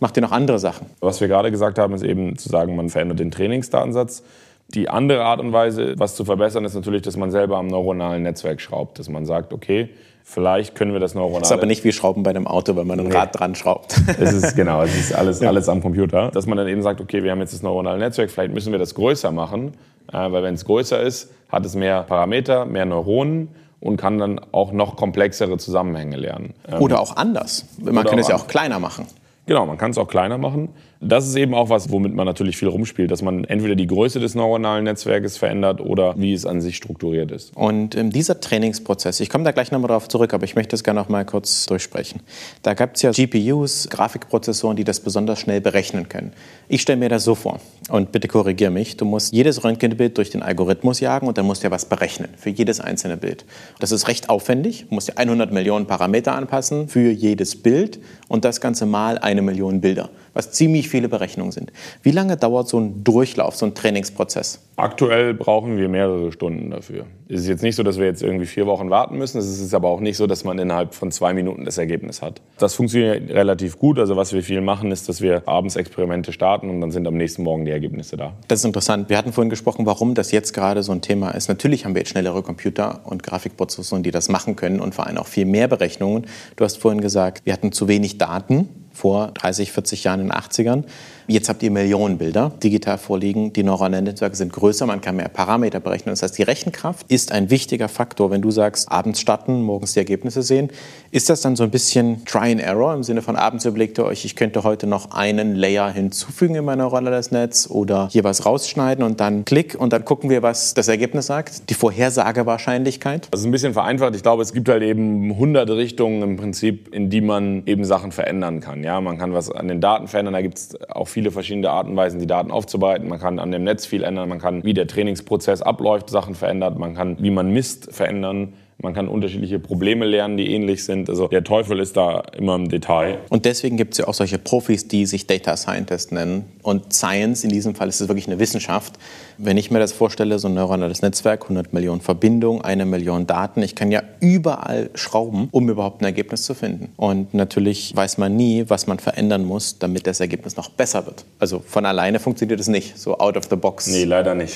[0.00, 0.86] Macht ihr noch andere Sachen?
[1.00, 4.22] Was wir gerade gesagt haben, ist eben zu sagen, man verändert den Trainingsdatensatz.
[4.68, 8.22] Die andere Art und Weise, was zu verbessern, ist natürlich, dass man selber am neuronalen
[8.22, 8.98] Netzwerk schraubt.
[8.98, 9.90] Dass man sagt, okay,
[10.24, 11.42] vielleicht können wir das neuronale...
[11.42, 13.14] Das ist aber nicht wie Schrauben bei einem Auto, wenn man ein nee.
[13.14, 14.00] Rad dran schraubt.
[14.18, 15.48] Es ist, genau, es ist alles, ja.
[15.48, 16.30] alles am Computer.
[16.30, 18.78] Dass man dann eben sagt, okay, wir haben jetzt das neuronale Netzwerk, vielleicht müssen wir
[18.78, 19.74] das größer machen.
[20.12, 23.48] Äh, weil wenn es größer ist, hat es mehr Parameter, mehr Neuronen
[23.80, 26.54] und kann dann auch noch komplexere Zusammenhänge lernen.
[26.80, 27.66] Oder auch anders.
[27.78, 29.06] Man kann es ja auch kleiner machen.
[29.46, 30.70] Genau, man kann es auch kleiner machen.
[31.00, 34.20] Das ist eben auch was, womit man natürlich viel rumspielt, dass man entweder die Größe
[34.20, 37.54] des neuronalen Netzwerkes verändert oder wie es an sich strukturiert ist.
[37.56, 40.84] Und ähm, dieser Trainingsprozess, ich komme da gleich nochmal darauf zurück, aber ich möchte das
[40.84, 42.20] gerne noch mal kurz durchsprechen.
[42.62, 46.32] Da gab es ja GPUs, Grafikprozessoren, die das besonders schnell berechnen können.
[46.68, 50.30] Ich stelle mir das so vor, und bitte korrigiere mich, du musst jedes Röntgenbild durch
[50.30, 53.44] den Algorithmus jagen und dann musst du ja was berechnen für jedes einzelne Bild.
[53.78, 58.44] Das ist recht aufwendig, du musst ja 100 Millionen Parameter anpassen für jedes Bild und
[58.44, 61.72] das Ganze mal eine Million Bilder was ziemlich viele Berechnungen sind.
[62.02, 64.60] Wie lange dauert so ein Durchlauf, so ein Trainingsprozess?
[64.76, 67.06] Aktuell brauchen wir mehrere Stunden dafür.
[67.28, 69.38] Es ist jetzt nicht so, dass wir jetzt irgendwie vier Wochen warten müssen.
[69.38, 72.42] Es ist aber auch nicht so, dass man innerhalb von zwei Minuten das Ergebnis hat.
[72.58, 74.00] Das funktioniert relativ gut.
[74.00, 77.16] Also was wir viel machen, ist, dass wir abends Experimente starten und dann sind am
[77.16, 78.34] nächsten Morgen die Ergebnisse da.
[78.48, 79.08] Das ist interessant.
[79.08, 81.48] Wir hatten vorhin gesprochen, warum das jetzt gerade so ein Thema ist.
[81.48, 85.18] Natürlich haben wir jetzt schnellere Computer und Grafikprozessoren, die das machen können und vor allem
[85.18, 86.26] auch viel mehr Berechnungen.
[86.56, 90.32] Du hast vorhin gesagt, wir hatten zu wenig Daten vor 30, 40 Jahren in den
[90.32, 90.84] 80ern.
[91.26, 93.54] Jetzt habt ihr Millionen Bilder digital vorliegen.
[93.54, 96.12] Die neuronalen Netzwerke sind größer, man kann mehr Parameter berechnen.
[96.12, 98.30] Das heißt, die Rechenkraft ist ein wichtiger Faktor.
[98.30, 100.68] Wenn du sagst, abends starten, morgens die Ergebnisse sehen,
[101.12, 104.04] ist das dann so ein bisschen Try and Error im Sinne von abends überlegt ihr
[104.04, 108.44] euch, ich könnte heute noch einen Layer hinzufügen in mein neuronales Netz oder hier was
[108.44, 111.70] rausschneiden und dann Klick und dann gucken wir, was das Ergebnis sagt.
[111.70, 113.28] Die Vorhersagewahrscheinlichkeit.
[113.30, 114.14] Das ist ein bisschen vereinfacht.
[114.14, 118.12] Ich glaube, es gibt halt eben hunderte Richtungen im Prinzip, in die man eben Sachen
[118.12, 118.84] verändern kann.
[118.84, 120.34] Ja, man kann was an den Daten verändern.
[120.34, 123.08] Da gibt es auch viele verschiedene Arten und Weisen, die Daten aufzubereiten.
[123.08, 126.76] Man kann an dem Netz viel ändern, man kann, wie der Trainingsprozess abläuft, Sachen verändern,
[126.76, 128.54] man kann, wie man misst, verändern.
[128.78, 131.08] Man kann unterschiedliche Probleme lernen, die ähnlich sind.
[131.08, 133.18] Also der Teufel ist da immer im Detail.
[133.30, 136.44] Und deswegen gibt es ja auch solche Profis, die sich Data Scientist nennen.
[136.62, 138.94] Und Science, in diesem Fall ist es wirklich eine Wissenschaft.
[139.38, 143.62] Wenn ich mir das vorstelle, so ein neuronales Netzwerk, 100 Millionen Verbindungen, eine Million Daten,
[143.62, 146.92] ich kann ja überall schrauben, um überhaupt ein Ergebnis zu finden.
[146.96, 151.24] Und natürlich weiß man nie, was man verändern muss, damit das Ergebnis noch besser wird.
[151.38, 153.86] Also von alleine funktioniert es nicht, so out of the box.
[153.86, 154.54] Nee, leider nicht.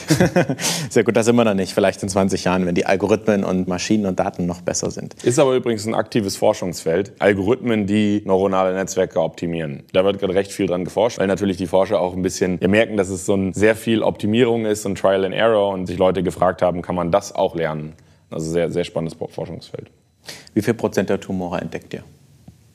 [0.91, 1.73] Sehr gut, da sind wir noch nicht.
[1.73, 5.15] Vielleicht in 20 Jahren, wenn die Algorithmen und Maschinen und Daten noch besser sind.
[5.23, 7.13] Ist aber übrigens ein aktives Forschungsfeld.
[7.19, 9.85] Algorithmen, die neuronale Netzwerke optimieren.
[9.93, 12.97] Da wird gerade recht viel dran geforscht, weil natürlich die Forscher auch ein bisschen merken,
[12.97, 16.23] dass es so ein sehr viel Optimierung ist und Trial and Error und sich Leute
[16.23, 17.95] gefragt haben, kann man das auch lernen?
[18.31, 19.91] Also sehr, sehr spannendes Forschungsfeld.
[20.55, 22.05] Wie viel Prozent der Tumore entdeckt ihr?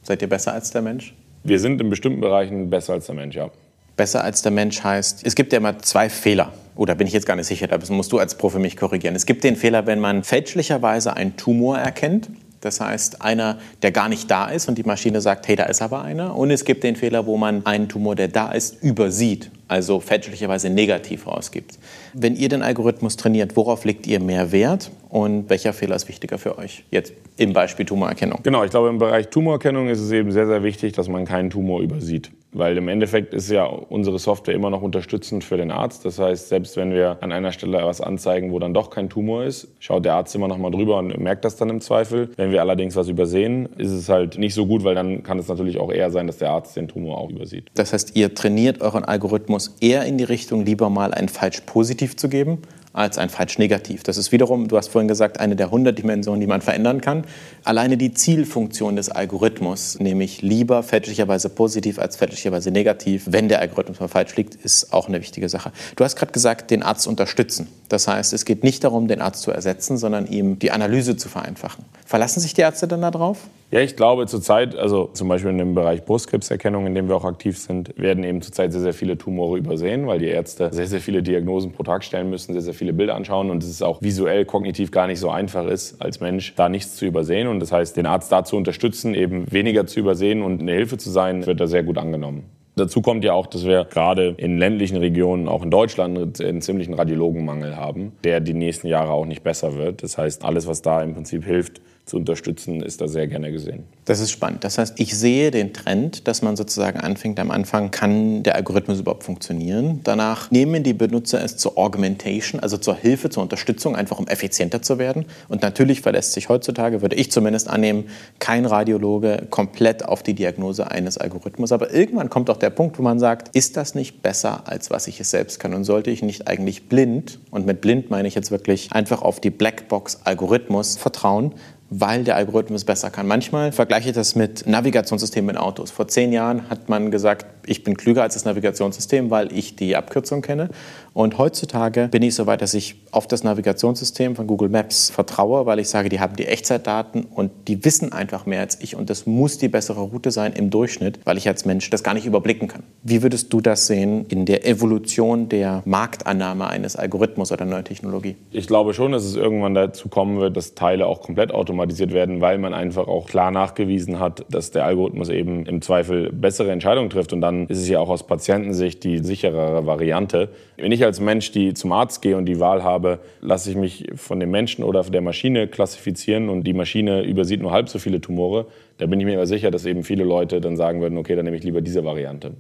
[0.02, 1.15] Seid ihr besser als der Mensch?
[1.43, 3.52] Wir sind in bestimmten Bereichen besser als der Mensch, ja.
[3.95, 6.53] Besser als der Mensch heißt, es gibt ja immer zwei Fehler.
[6.75, 9.15] Oder bin ich jetzt gar nicht sicher, da musst du als Profi mich korrigieren.
[9.15, 12.29] Es gibt den Fehler, wenn man fälschlicherweise einen Tumor erkennt.
[12.62, 15.82] Das heißt, einer, der gar nicht da ist und die Maschine sagt, hey, da ist
[15.82, 16.36] aber einer.
[16.36, 20.69] Und es gibt den Fehler, wo man einen Tumor, der da ist, übersieht, also fälschlicherweise
[20.69, 21.79] negativ rausgibt.
[22.13, 26.38] Wenn ihr den Algorithmus trainiert, worauf legt ihr mehr Wert und welcher Fehler ist wichtiger
[26.38, 26.83] für euch?
[26.91, 28.39] Jetzt im Beispiel Tumorerkennung.
[28.43, 31.49] Genau, ich glaube, im Bereich Tumorerkennung ist es eben sehr, sehr wichtig, dass man keinen
[31.49, 32.29] Tumor übersieht.
[32.55, 36.05] Weil im Endeffekt ist ja unsere Software immer noch unterstützend für den Arzt.
[36.05, 39.43] Das heißt, selbst wenn wir an einer Stelle was anzeigen, wo dann doch kein Tumor
[39.43, 42.29] ist, schaut der Arzt immer noch mal drüber und merkt das dann im Zweifel.
[42.36, 45.47] Wenn wir allerdings was übersehen, ist es halt nicht so gut, weil dann kann es
[45.47, 47.71] natürlich auch eher sein, dass der Arzt den Tumor auch übersieht.
[47.73, 52.15] Das heißt, ihr trainiert euren Algorithmus eher in die Richtung, lieber mal ein falsch positiv
[52.15, 52.60] zu geben,
[52.93, 54.03] als ein falsch negativ.
[54.03, 57.25] Das ist wiederum, du hast vorhin gesagt, eine der 100 Dimensionen, die man verändern kann.
[57.63, 63.99] Alleine die Zielfunktion des Algorithmus, nämlich lieber fälschlicherweise positiv als fälschlicherweise negativ, wenn der Algorithmus
[63.99, 65.71] mal falsch liegt, ist auch eine wichtige Sache.
[65.95, 67.67] Du hast gerade gesagt, den Arzt unterstützen.
[67.89, 71.29] Das heißt, es geht nicht darum, den Arzt zu ersetzen, sondern ihm die Analyse zu
[71.29, 71.86] vereinfachen.
[72.06, 73.39] Verlassen sich die Ärzte dann darauf?
[73.73, 77.25] Ja, ich glaube zurzeit, also zum Beispiel in dem Bereich Brustkrebserkennung, in dem wir auch
[77.25, 81.01] aktiv sind, werden eben zurzeit sehr, sehr viele Tumore übersehen, weil die Ärzte sehr, sehr
[81.01, 84.43] viele Diagnosen pro Tag stellen müssen, sehr, sehr viele Bilder anschauen und es auch visuell,
[84.43, 87.48] kognitiv gar nicht so einfach ist, als Mensch da nichts zu übersehen.
[87.48, 90.98] Und das heißt, den Arzt da zu unterstützen, eben weniger zu übersehen und eine Hilfe
[90.98, 92.43] zu sein, wird da sehr gut angenommen.
[92.76, 96.96] Dazu kommt ja auch, dass wir gerade in ländlichen Regionen, auch in Deutschland, einen ziemlichen
[96.96, 100.02] Radiologenmangel haben, der die nächsten Jahre auch nicht besser wird.
[100.02, 103.83] Das heißt, alles, was da im Prinzip hilft, zu unterstützen, ist da sehr gerne gesehen.
[104.03, 104.65] Das ist spannend.
[104.65, 108.99] Das heißt, ich sehe den Trend, dass man sozusagen anfängt, am Anfang kann der Algorithmus
[108.99, 110.01] überhaupt funktionieren.
[110.03, 114.81] Danach nehmen die Benutzer es zur Augmentation, also zur Hilfe, zur Unterstützung, einfach um effizienter
[114.81, 115.25] zu werden.
[115.47, 120.91] Und natürlich verlässt sich heutzutage, würde ich zumindest annehmen, kein Radiologe komplett auf die Diagnose
[120.91, 121.71] eines Algorithmus.
[121.71, 125.07] Aber irgendwann kommt auch der Punkt, wo man sagt, ist das nicht besser, als was
[125.07, 125.73] ich es selbst kann?
[125.73, 129.39] Und sollte ich nicht eigentlich blind, und mit blind meine ich jetzt wirklich einfach auf
[129.39, 131.53] die Blackbox-Algorithmus vertrauen,
[131.99, 133.27] weil der Algorithmus besser kann.
[133.27, 135.91] Manchmal vergleiche ich das mit Navigationssystemen in Autos.
[135.91, 139.95] Vor zehn Jahren hat man gesagt, ich bin klüger als das Navigationssystem, weil ich die
[139.95, 140.69] Abkürzung kenne.
[141.13, 145.65] Und heutzutage bin ich so weit, dass ich auf das Navigationssystem von Google Maps vertraue,
[145.67, 148.95] weil ich sage, die haben die Echtzeitdaten und die wissen einfach mehr als ich.
[148.95, 152.15] Und das muss die bessere Route sein im Durchschnitt, weil ich als Mensch das gar
[152.15, 152.84] nicht überblicken kann.
[153.04, 158.36] Wie würdest du das sehen in der Evolution der Marktannahme eines Algorithmus oder neuer Technologie?
[158.52, 162.41] Ich glaube schon, dass es irgendwann dazu kommen wird, dass Teile auch komplett automatisiert werden,
[162.41, 167.12] weil man einfach auch klar nachgewiesen hat, dass der Algorithmus eben im Zweifel bessere Entscheidungen
[167.12, 167.34] trifft.
[167.34, 170.49] Und dann ist es ja auch aus Patientensicht die sicherere Variante.
[170.78, 174.07] Wenn ich als Mensch die zum Arzt gehe und die Wahl habe, lasse ich mich
[174.15, 178.21] von dem Menschen oder der Maschine klassifizieren und die Maschine übersieht nur halb so viele
[178.21, 181.35] Tumore, da bin ich mir aber sicher, dass eben viele Leute dann sagen würden, okay,
[181.35, 182.53] dann nehme ich lieber diese Variante.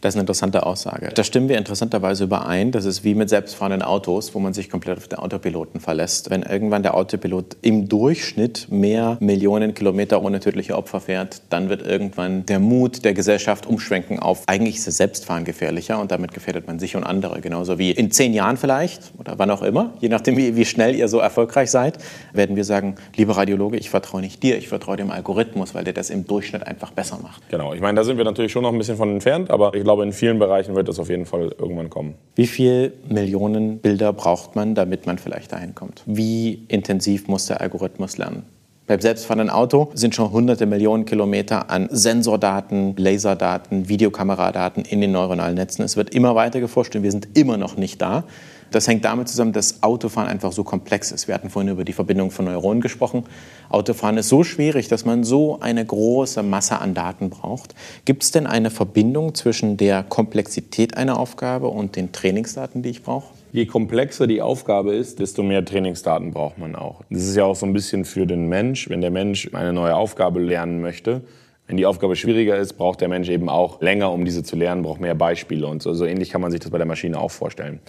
[0.00, 1.10] Das ist eine interessante Aussage.
[1.14, 2.72] Da stimmen wir interessanterweise überein.
[2.72, 6.30] Das ist wie mit selbstfahrenden Autos, wo man sich komplett auf den Autopiloten verlässt.
[6.30, 11.82] Wenn irgendwann der Autopilot im Durchschnitt mehr Millionen Kilometer ohne tödliche Opfer fährt, dann wird
[11.82, 16.66] irgendwann der Mut der Gesellschaft umschwenken auf, eigentlich ist das Selbstfahren gefährlicher und damit gefährdet
[16.66, 17.40] man sich und andere.
[17.40, 20.94] Genauso wie in zehn Jahren vielleicht oder wann auch immer, je nachdem, wie, wie schnell
[20.94, 21.98] ihr so erfolgreich seid,
[22.32, 25.92] werden wir sagen, lieber Radiologe, ich vertraue nicht dir, ich vertraue dem Algorithmus, weil der
[25.92, 27.48] das im Durchschnitt einfach besser macht.
[27.48, 29.84] Genau, ich meine, da sind wir natürlich schon noch ein bisschen von entfernt, aber ich
[29.84, 32.14] glaube, in vielen Bereichen wird das auf jeden Fall irgendwann kommen.
[32.34, 36.02] Wie viele Millionen Bilder braucht man, damit man vielleicht dahin kommt?
[36.04, 38.42] Wie intensiv muss der Algorithmus lernen?
[38.86, 45.54] Beim selbstfahrenden Auto sind schon hunderte Millionen Kilometer an Sensordaten, Laserdaten, Videokameradaten in den neuronalen
[45.54, 45.82] Netzen.
[45.82, 48.24] Es wird immer weiter geforscht und wir sind immer noch nicht da.
[48.70, 51.28] Das hängt damit zusammen, dass Autofahren einfach so komplex ist.
[51.28, 53.24] Wir hatten vorhin über die Verbindung von Neuronen gesprochen.
[53.68, 57.74] Autofahren ist so schwierig, dass man so eine große Masse an Daten braucht.
[58.04, 63.02] Gibt es denn eine Verbindung zwischen der Komplexität einer Aufgabe und den Trainingsdaten, die ich
[63.02, 63.34] brauche?
[63.52, 67.02] Je komplexer die Aufgabe ist, desto mehr Trainingsdaten braucht man auch.
[67.08, 69.96] Das ist ja auch so ein bisschen für den Mensch, wenn der Mensch eine neue
[69.96, 71.22] Aufgabe lernen möchte,
[71.66, 74.82] wenn die Aufgabe schwieriger ist, braucht der Mensch eben auch länger, um diese zu lernen,
[74.82, 75.94] braucht mehr Beispiele und so.
[75.94, 77.80] So ähnlich kann man sich das bei der Maschine auch vorstellen.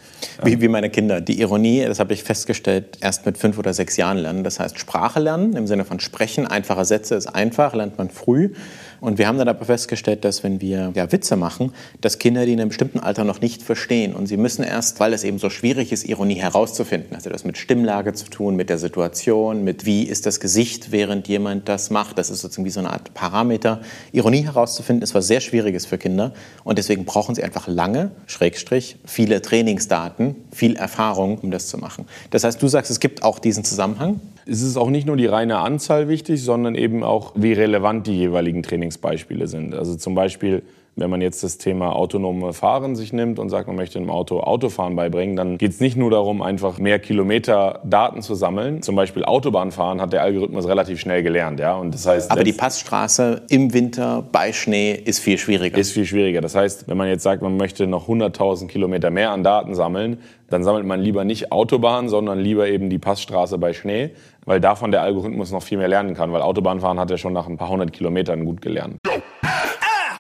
[0.44, 1.22] Wie, wie meine Kinder.
[1.22, 4.44] Die Ironie, das habe ich festgestellt, erst mit fünf oder sechs Jahren lernen.
[4.44, 8.50] Das heißt, Sprache lernen im Sinne von Sprechen, einfache Sätze ist einfach, lernt man früh.
[9.00, 12.54] Und wir haben dann aber festgestellt, dass wenn wir ja, Witze machen, dass Kinder die
[12.54, 14.16] in einem bestimmten Alter noch nicht verstehen.
[14.16, 17.58] Und sie müssen erst, weil es eben so schwierig ist, Ironie herauszufinden, also das mit
[17.58, 22.18] Stimmlage zu tun, mit der Situation, mit wie ist das Gesicht, während jemand das macht.
[22.18, 23.82] Das ist sozusagen wie so eine Art Parameter.
[24.12, 26.34] Ironie herauszufinden ist was sehr Schwieriges für Kinder.
[26.64, 32.06] Und deswegen brauchen sie einfach lange, Schrägstrich, viele Trainingsdaten, viel Erfahrung, um das zu machen.
[32.32, 34.20] Das heißt, du sagst, es gibt auch diesen Zusammenhang.
[34.50, 38.18] Es ist auch nicht nur die reine Anzahl wichtig, sondern eben auch, wie relevant die
[38.18, 39.76] jeweiligen Trainingsbeispiele sind.
[39.76, 40.64] Also zum Beispiel,
[40.98, 44.40] wenn man jetzt das Thema autonome Fahren sich nimmt und sagt, man möchte einem Auto
[44.40, 48.82] Autofahren beibringen, dann geht es nicht nur darum, einfach mehr Kilometer Daten zu sammeln.
[48.82, 51.60] Zum Beispiel Autobahnfahren hat der Algorithmus relativ schnell gelernt.
[51.60, 51.76] Ja?
[51.76, 55.78] Und das heißt, Aber die Passstraße im Winter bei Schnee ist viel schwieriger.
[55.78, 56.42] Ist viel schwieriger.
[56.42, 60.18] Das heißt, wenn man jetzt sagt, man möchte noch 100.000 Kilometer mehr an Daten sammeln,
[60.50, 64.12] dann sammelt man lieber nicht Autobahn, sondern lieber eben die Passstraße bei Schnee,
[64.46, 67.48] weil davon der Algorithmus noch viel mehr lernen kann, weil Autobahnfahren hat er schon nach
[67.48, 68.98] ein paar hundert Kilometern gut gelernt.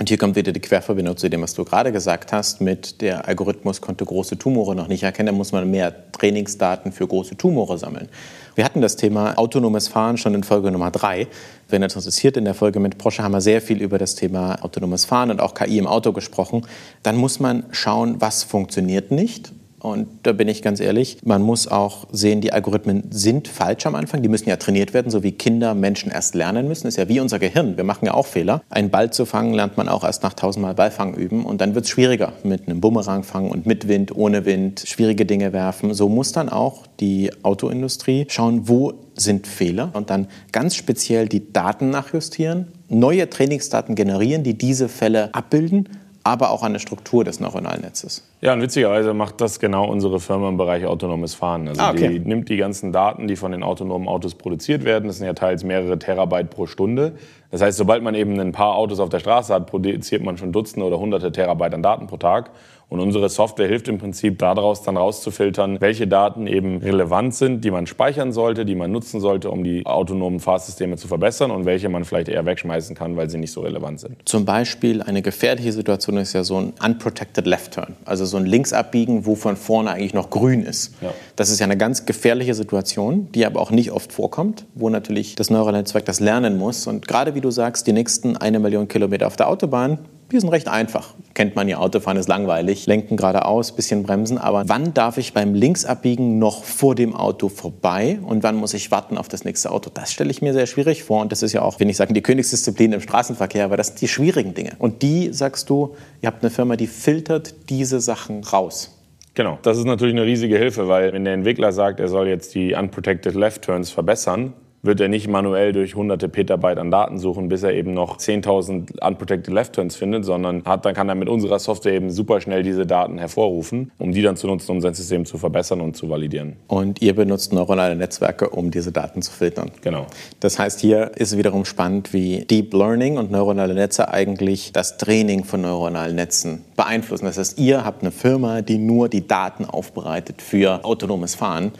[0.00, 3.26] Und hier kommt wieder die Querverbindung zu dem, was du gerade gesagt hast, mit der
[3.26, 7.78] Algorithmus konnte große Tumore noch nicht erkennen, da muss man mehr Trainingsdaten für große Tumore
[7.78, 8.08] sammeln.
[8.54, 11.26] Wir hatten das Thema autonomes Fahren schon in Folge Nummer drei.
[11.68, 14.64] Wenn das interessiert, in der Folge mit Porsche haben wir sehr viel über das Thema
[14.64, 16.64] autonomes Fahren und auch KI im Auto gesprochen.
[17.02, 21.68] Dann muss man schauen, was funktioniert nicht und da bin ich ganz ehrlich, man muss
[21.68, 24.22] auch sehen, die Algorithmen sind falsch am Anfang.
[24.22, 26.88] Die müssen ja trainiert werden, so wie Kinder Menschen erst lernen müssen.
[26.88, 27.76] Ist ja wie unser Gehirn.
[27.76, 28.62] Wir machen ja auch Fehler.
[28.70, 31.44] Einen Ball zu fangen lernt man auch erst nach tausendmal Ballfang üben.
[31.44, 35.26] Und dann wird es schwieriger mit einem Bumerang fangen und mit Wind, ohne Wind, schwierige
[35.26, 35.94] Dinge werfen.
[35.94, 41.52] So muss dann auch die Autoindustrie schauen, wo sind Fehler und dann ganz speziell die
[41.52, 45.88] Daten nachjustieren, neue Trainingsdaten generieren, die diese Fälle abbilden
[46.28, 48.22] aber auch an der Struktur des neuronalen Netzes.
[48.40, 51.66] Ja, und witzigerweise macht das genau unsere Firma im Bereich autonomes Fahren.
[51.66, 52.08] Also ah, okay.
[52.08, 55.32] die nimmt die ganzen Daten, die von den autonomen Autos produziert werden, das sind ja
[55.32, 57.14] teils mehrere Terabyte pro Stunde.
[57.50, 60.52] Das heißt, sobald man eben ein paar Autos auf der Straße hat, produziert man schon
[60.52, 62.50] Dutzende oder Hunderte Terabyte an Daten pro Tag.
[62.88, 67.70] Und unsere Software hilft im Prinzip daraus dann rauszufiltern, welche Daten eben relevant sind, die
[67.70, 71.90] man speichern sollte, die man nutzen sollte, um die autonomen Fahrsysteme zu verbessern und welche
[71.90, 74.16] man vielleicht eher wegschmeißen kann, weil sie nicht so relevant sind.
[74.24, 78.46] Zum Beispiel eine gefährliche Situation ist ja so ein unprotected left turn, also so ein
[78.46, 80.94] Linksabbiegen, wo von vorne eigentlich noch grün ist.
[81.02, 81.12] Ja.
[81.36, 85.34] Das ist ja eine ganz gefährliche Situation, die aber auch nicht oft vorkommt, wo natürlich
[85.34, 86.86] das neuronale Netzwerk das lernen muss.
[86.86, 89.98] Und gerade wie du sagst, die nächsten eine Million Kilometer auf der Autobahn
[90.30, 91.14] die sind recht einfach.
[91.34, 92.86] Kennt man ja, Autofahren ist langweilig.
[92.86, 94.36] Lenken geradeaus, bisschen bremsen.
[94.36, 98.90] Aber wann darf ich beim Linksabbiegen noch vor dem Auto vorbei und wann muss ich
[98.90, 99.90] warten auf das nächste Auto?
[99.92, 101.22] Das stelle ich mir sehr schwierig vor.
[101.22, 104.00] Und das ist ja auch, wenn ich sagen, die Königsdisziplin im Straßenverkehr, aber das sind
[104.00, 104.72] die schwierigen Dinge.
[104.78, 108.94] Und die, sagst du, ihr habt eine Firma, die filtert diese Sachen raus.
[109.34, 112.54] Genau, das ist natürlich eine riesige Hilfe, weil wenn der Entwickler sagt, er soll jetzt
[112.54, 114.52] die Unprotected Left Turns verbessern,
[114.82, 119.04] wird er nicht manuell durch hunderte Petabyte an Daten suchen, bis er eben noch 10.000
[119.04, 122.62] unprotected left turns findet, sondern hat, dann kann er mit unserer Software eben super schnell
[122.62, 126.08] diese Daten hervorrufen, um die dann zu nutzen, um sein System zu verbessern und zu
[126.08, 126.56] validieren.
[126.68, 129.70] Und ihr benutzt neuronale Netzwerke, um diese Daten zu filtern.
[129.82, 130.06] Genau.
[130.40, 135.44] Das heißt, hier ist wiederum spannend, wie Deep Learning und neuronale Netze eigentlich das Training
[135.44, 137.24] von neuronalen Netzen beeinflussen.
[137.24, 141.66] Das heißt, ihr habt eine Firma, die nur die Daten aufbereitet für autonomes Fahren.
[141.66, 141.72] Ähm,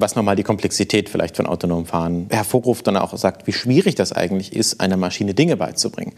[0.00, 4.12] was nochmal die Komplexität vielleicht von autonomem Fahren hervorruft und auch sagt, wie schwierig das
[4.12, 6.12] eigentlich ist, einer Maschine Dinge beizubringen.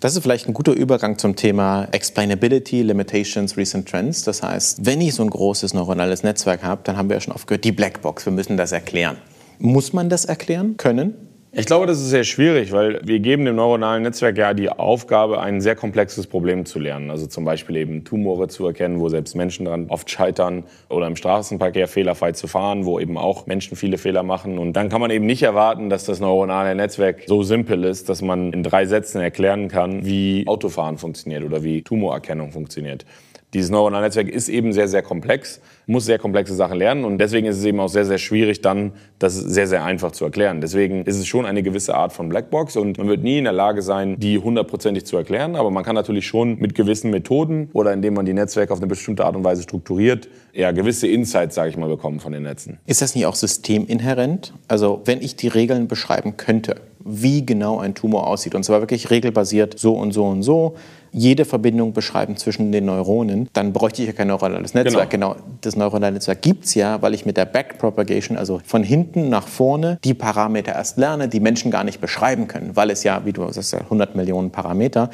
[0.00, 4.24] Das ist vielleicht ein guter Übergang zum Thema Explainability, Limitations, Recent Trends.
[4.24, 7.34] Das heißt, wenn ich so ein großes neuronales Netzwerk habe, dann haben wir ja schon
[7.34, 9.18] oft gehört, die Blackbox, wir müssen das erklären.
[9.58, 11.29] Muss man das erklären können?
[11.52, 15.40] Ich glaube, das ist sehr schwierig, weil wir geben dem neuronalen Netzwerk ja die Aufgabe,
[15.40, 17.10] ein sehr komplexes Problem zu lernen.
[17.10, 21.16] Also zum Beispiel eben Tumore zu erkennen, wo selbst Menschen dran oft scheitern oder im
[21.16, 24.58] Straßenverkehr fehlerfrei zu fahren, wo eben auch Menschen viele Fehler machen.
[24.58, 28.22] Und dann kann man eben nicht erwarten, dass das neuronale Netzwerk so simpel ist, dass
[28.22, 33.04] man in drei Sätzen erklären kann, wie Autofahren funktioniert oder wie Tumorerkennung funktioniert.
[33.52, 37.48] Dieses neuronale Netzwerk ist eben sehr, sehr komplex, muss sehr komplexe Sachen lernen und deswegen
[37.48, 40.60] ist es eben auch sehr, sehr schwierig, dann das sehr, sehr einfach zu erklären.
[40.60, 43.52] Deswegen ist es schon eine gewisse Art von Blackbox und man wird nie in der
[43.52, 47.92] Lage sein, die hundertprozentig zu erklären, aber man kann natürlich schon mit gewissen Methoden oder
[47.92, 51.70] indem man die Netzwerke auf eine bestimmte Art und Weise strukturiert, ja, gewisse Insights, sage
[51.70, 52.78] ich mal, bekommen von den Netzen.
[52.86, 54.54] Ist das nicht auch systeminhärent?
[54.68, 58.54] Also wenn ich die Regeln beschreiben könnte, wie genau ein Tumor aussieht.
[58.54, 60.76] Und zwar wirklich regelbasiert so und so und so.
[61.12, 65.10] Jede Verbindung beschreiben zwischen den Neuronen, dann bräuchte ich ja kein neuronales Netzwerk.
[65.10, 68.82] Genau, genau das neuronale Netzwerk gibt es ja, weil ich mit der Backpropagation, also von
[68.82, 73.02] hinten nach vorne, die Parameter erst lerne, die Menschen gar nicht beschreiben können, weil es
[73.02, 75.10] ja, wie du sagst, 100 Millionen Parameter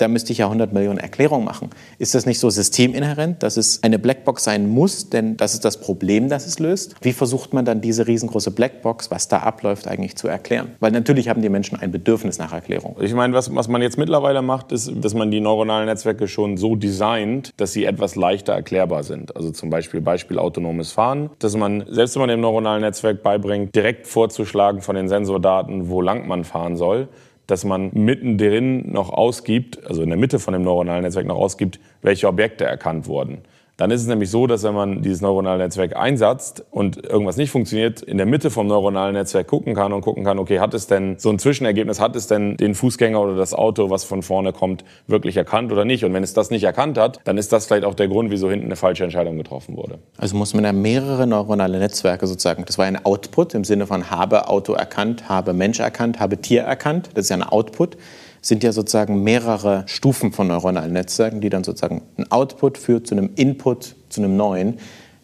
[0.00, 1.70] da müsste ich ja 100 Millionen Erklärungen machen.
[1.98, 5.80] Ist das nicht so systeminhärent, dass es eine Blackbox sein muss, denn das ist das
[5.80, 6.94] Problem, das es löst?
[7.02, 10.72] Wie versucht man dann diese riesengroße Blackbox, was da abläuft, eigentlich zu erklären?
[10.80, 12.96] Weil natürlich haben die Menschen ein Bedürfnis nach Erklärung.
[13.00, 16.56] Ich meine, was, was man jetzt mittlerweile macht, ist, dass man die neuronalen Netzwerke schon
[16.56, 19.36] so designt, dass sie etwas leichter erklärbar sind.
[19.36, 23.74] Also zum Beispiel Beispiel autonomes Fahren, dass man, selbst wenn man dem neuronalen Netzwerk beibringt,
[23.74, 27.08] direkt vorzuschlagen von den Sensordaten, wo lang man fahren soll,
[27.50, 31.80] dass man mittendrin noch ausgibt, also in der Mitte von dem neuronalen Netzwerk noch ausgibt,
[32.02, 33.38] welche Objekte erkannt wurden.
[33.80, 37.50] Dann ist es nämlich so, dass wenn man dieses neuronale Netzwerk einsetzt und irgendwas nicht
[37.50, 40.86] funktioniert, in der Mitte vom neuronalen Netzwerk gucken kann und gucken kann, okay, hat es
[40.86, 44.52] denn so ein Zwischenergebnis, hat es denn den Fußgänger oder das Auto, was von vorne
[44.52, 46.04] kommt, wirklich erkannt oder nicht?
[46.04, 48.50] Und wenn es das nicht erkannt hat, dann ist das vielleicht auch der Grund, wieso
[48.50, 49.98] hinten eine falsche Entscheidung getroffen wurde.
[50.18, 54.10] Also muss man ja mehrere neuronale Netzwerke sozusagen, das war ein Output im Sinne von
[54.10, 57.96] habe Auto erkannt, habe Mensch erkannt, habe Tier erkannt, das ist ja ein Output
[58.42, 63.14] sind ja sozusagen mehrere Stufen von neuronalen Netzwerken, die dann sozusagen ein Output führt zu
[63.14, 64.78] einem Input, zu einem neuen.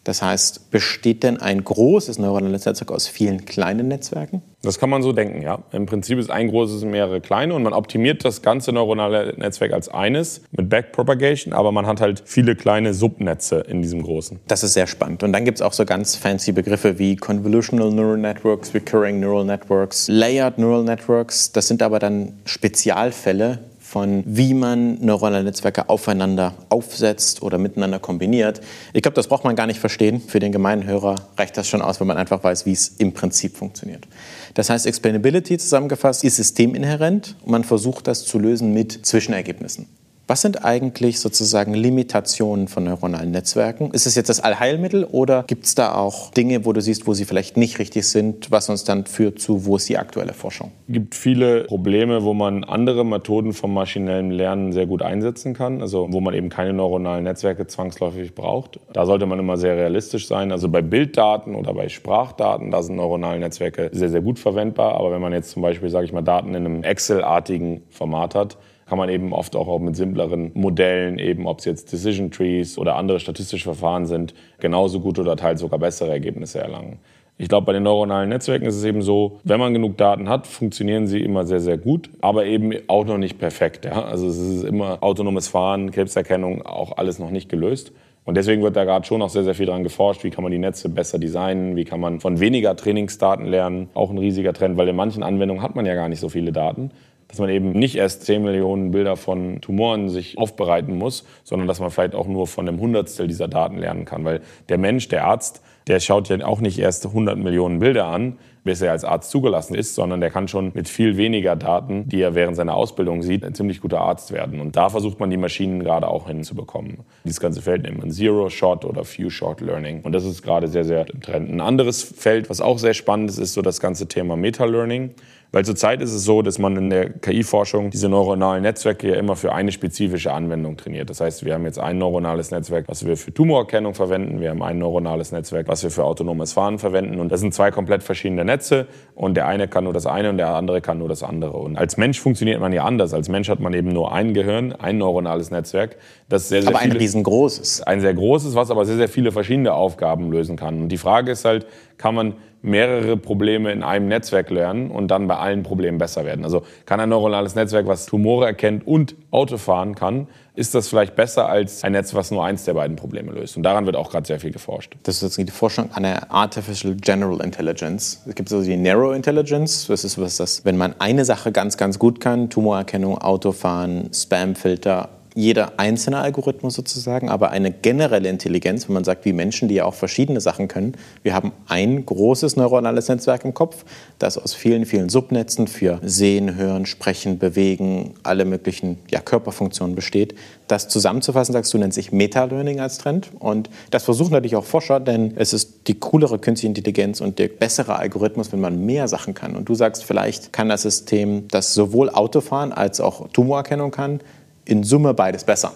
[0.07, 4.41] Das heißt, besteht denn ein großes neuronales Netzwerk aus vielen kleinen Netzwerken?
[4.63, 5.65] Das kann man so denken, ja.
[5.73, 9.89] Im Prinzip ist ein großes mehrere kleine und man optimiert das ganze neuronale Netzwerk als
[9.89, 14.39] eines mit Backpropagation, aber man hat halt viele kleine Subnetze in diesem großen.
[14.47, 15.25] Das ist sehr spannend.
[15.25, 19.45] Und dann gibt es auch so ganz fancy Begriffe wie Convolutional Neural Networks, Recurring Neural
[19.45, 21.51] Networks, Layered Neural Networks.
[21.51, 23.59] Das sind aber dann Spezialfälle
[23.97, 28.61] von wie man neuronale Netzwerke aufeinander aufsetzt oder miteinander kombiniert.
[28.93, 30.21] Ich glaube, das braucht man gar nicht verstehen.
[30.21, 33.15] Für den gemeinen Hörer reicht das schon aus, wenn man einfach weiß, wie es im
[33.15, 34.07] Prinzip funktioniert.
[34.53, 39.87] Das heißt, Explainability zusammengefasst ist systeminhärent und man versucht das zu lösen mit Zwischenergebnissen.
[40.29, 43.93] Was sind eigentlich sozusagen Limitationen von neuronalen Netzwerken?
[43.93, 47.15] Ist es jetzt das Allheilmittel oder gibt es da auch Dinge, wo du siehst, wo
[47.15, 50.73] sie vielleicht nicht richtig sind, was uns dann führt zu, wo ist die aktuelle Forschung?
[50.89, 55.81] Es gibt viele Probleme, wo man andere Methoden vom maschinellen Lernen sehr gut einsetzen kann,
[55.81, 58.81] also wo man eben keine neuronalen Netzwerke zwangsläufig braucht.
[58.93, 60.51] Da sollte man immer sehr realistisch sein.
[60.51, 64.95] Also bei Bilddaten oder bei Sprachdaten, da sind neuronale Netzwerke sehr, sehr gut verwendbar.
[64.95, 68.57] Aber wenn man jetzt zum Beispiel, sage ich mal, Daten in einem Excel-artigen Format hat,
[68.89, 72.97] kann man eben oft auch mit simpleren Modellen, eben ob es jetzt Decision Trees oder
[72.97, 76.99] andere statistische Verfahren sind, genauso gut oder teils sogar bessere Ergebnisse erlangen.
[77.39, 80.47] Ich glaube, bei den neuronalen Netzwerken ist es eben so, wenn man genug Daten hat,
[80.47, 83.85] funktionieren sie immer sehr, sehr gut, aber eben auch noch nicht perfekt.
[83.85, 84.05] Ja?
[84.05, 87.93] Also es ist immer autonomes Fahren, Krebserkennung, auch alles noch nicht gelöst.
[88.25, 90.51] Und deswegen wird da gerade schon noch sehr, sehr viel dran geforscht, wie kann man
[90.51, 93.89] die Netze besser designen, wie kann man von weniger Trainingsdaten lernen.
[93.95, 96.53] Auch ein riesiger Trend, weil in manchen Anwendungen hat man ja gar nicht so viele
[96.53, 96.91] Daten
[97.29, 101.81] dass man eben nicht erst 10 Millionen Bilder von Tumoren sich aufbereiten muss, sondern dass
[101.81, 104.25] man vielleicht auch nur von einem Hundertstel dieser Daten lernen kann.
[104.25, 108.39] Weil der Mensch, der Arzt, der schaut ja auch nicht erst 100 Millionen Bilder an,
[108.67, 112.21] bis er als Arzt zugelassen ist, sondern der kann schon mit viel weniger Daten, die
[112.21, 114.61] er während seiner Ausbildung sieht, ein ziemlich guter Arzt werden.
[114.61, 116.99] Und da versucht man die Maschinen gerade auch hinzubekommen.
[117.25, 120.01] Dieses ganze Feld nennt man Zero-Shot oder Few-Shot Learning.
[120.03, 121.49] Und das ist gerade sehr, sehr Trend.
[121.49, 125.15] Ein anderes Feld, was auch sehr spannend ist, ist so das ganze Thema Meta-Learning.
[125.53, 129.37] Weil zurzeit ist es so, dass man in der KI-Forschung diese neuronalen Netzwerke ja immer
[129.37, 131.09] für eine spezifische Anwendung trainiert.
[131.09, 134.41] Das heißt, wir haben jetzt ein neuronales Netzwerk, was wir für Tumorerkennung verwenden.
[134.41, 137.21] Wir haben ein neuronales Netzwerk, was wir für autonomes Fahren verwenden.
[137.21, 138.87] Und das sind zwei komplett verschiedene Netze.
[139.15, 141.57] Und der eine kann nur das eine und der andere kann nur das andere.
[141.57, 143.15] Und als Mensch funktioniert man ja anders.
[143.15, 145.97] Als Mensch hat man eben nur ein Gehirn, ein neuronales Netzwerk.
[146.29, 147.83] Das sehr, sehr aber viele, ein riesengroßes.
[147.83, 150.83] Ein sehr großes, was aber sehr, sehr viele verschiedene Aufgaben lösen kann.
[150.83, 151.67] Und die Frage ist halt,
[151.99, 156.45] kann man mehrere Probleme in einem Netzwerk lernen und dann bei allen Problemen besser werden.
[156.45, 160.27] Also kann ein neuronales Netzwerk, was Tumore erkennt und Autofahren kann,
[160.57, 163.57] ist das vielleicht besser als ein Netz, was nur eins der beiden Probleme löst.
[163.57, 164.95] Und daran wird auch gerade sehr viel geforscht.
[165.05, 168.23] Das ist jetzt die Forschung an der Artificial General Intelligence.
[168.27, 169.87] Es gibt so die Narrow Intelligence.
[169.87, 175.11] Das ist was, das, wenn man eine Sache ganz, ganz gut kann, Tumorerkennung, Autofahren, Spamfilter,
[175.37, 179.85] jeder einzelne Algorithmus sozusagen, aber eine generelle Intelligenz, wenn man sagt, wie Menschen, die ja
[179.85, 180.97] auch verschiedene Sachen können.
[181.23, 183.85] Wir haben ein großes neuronales Netzwerk im Kopf,
[184.19, 190.35] das aus vielen, vielen Subnetzen für Sehen, Hören, Sprechen, Bewegen, alle möglichen ja, Körperfunktionen besteht.
[190.69, 193.31] Das zusammenzufassen, sagst du, nennt sich Meta-Learning als Trend.
[193.39, 197.49] Und das versuchen natürlich auch Forscher, denn es ist die coolere künstliche Intelligenz und der
[197.49, 199.55] bessere Algorithmus, wenn man mehr Sachen kann.
[199.55, 204.21] Und du sagst, vielleicht kann das System, das sowohl Autofahren als auch Tumorerkennung kann,
[204.67, 205.73] in Summe beides besser.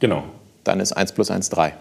[0.00, 0.24] Genau.
[0.64, 1.74] Dann ist 1 plus 1 3.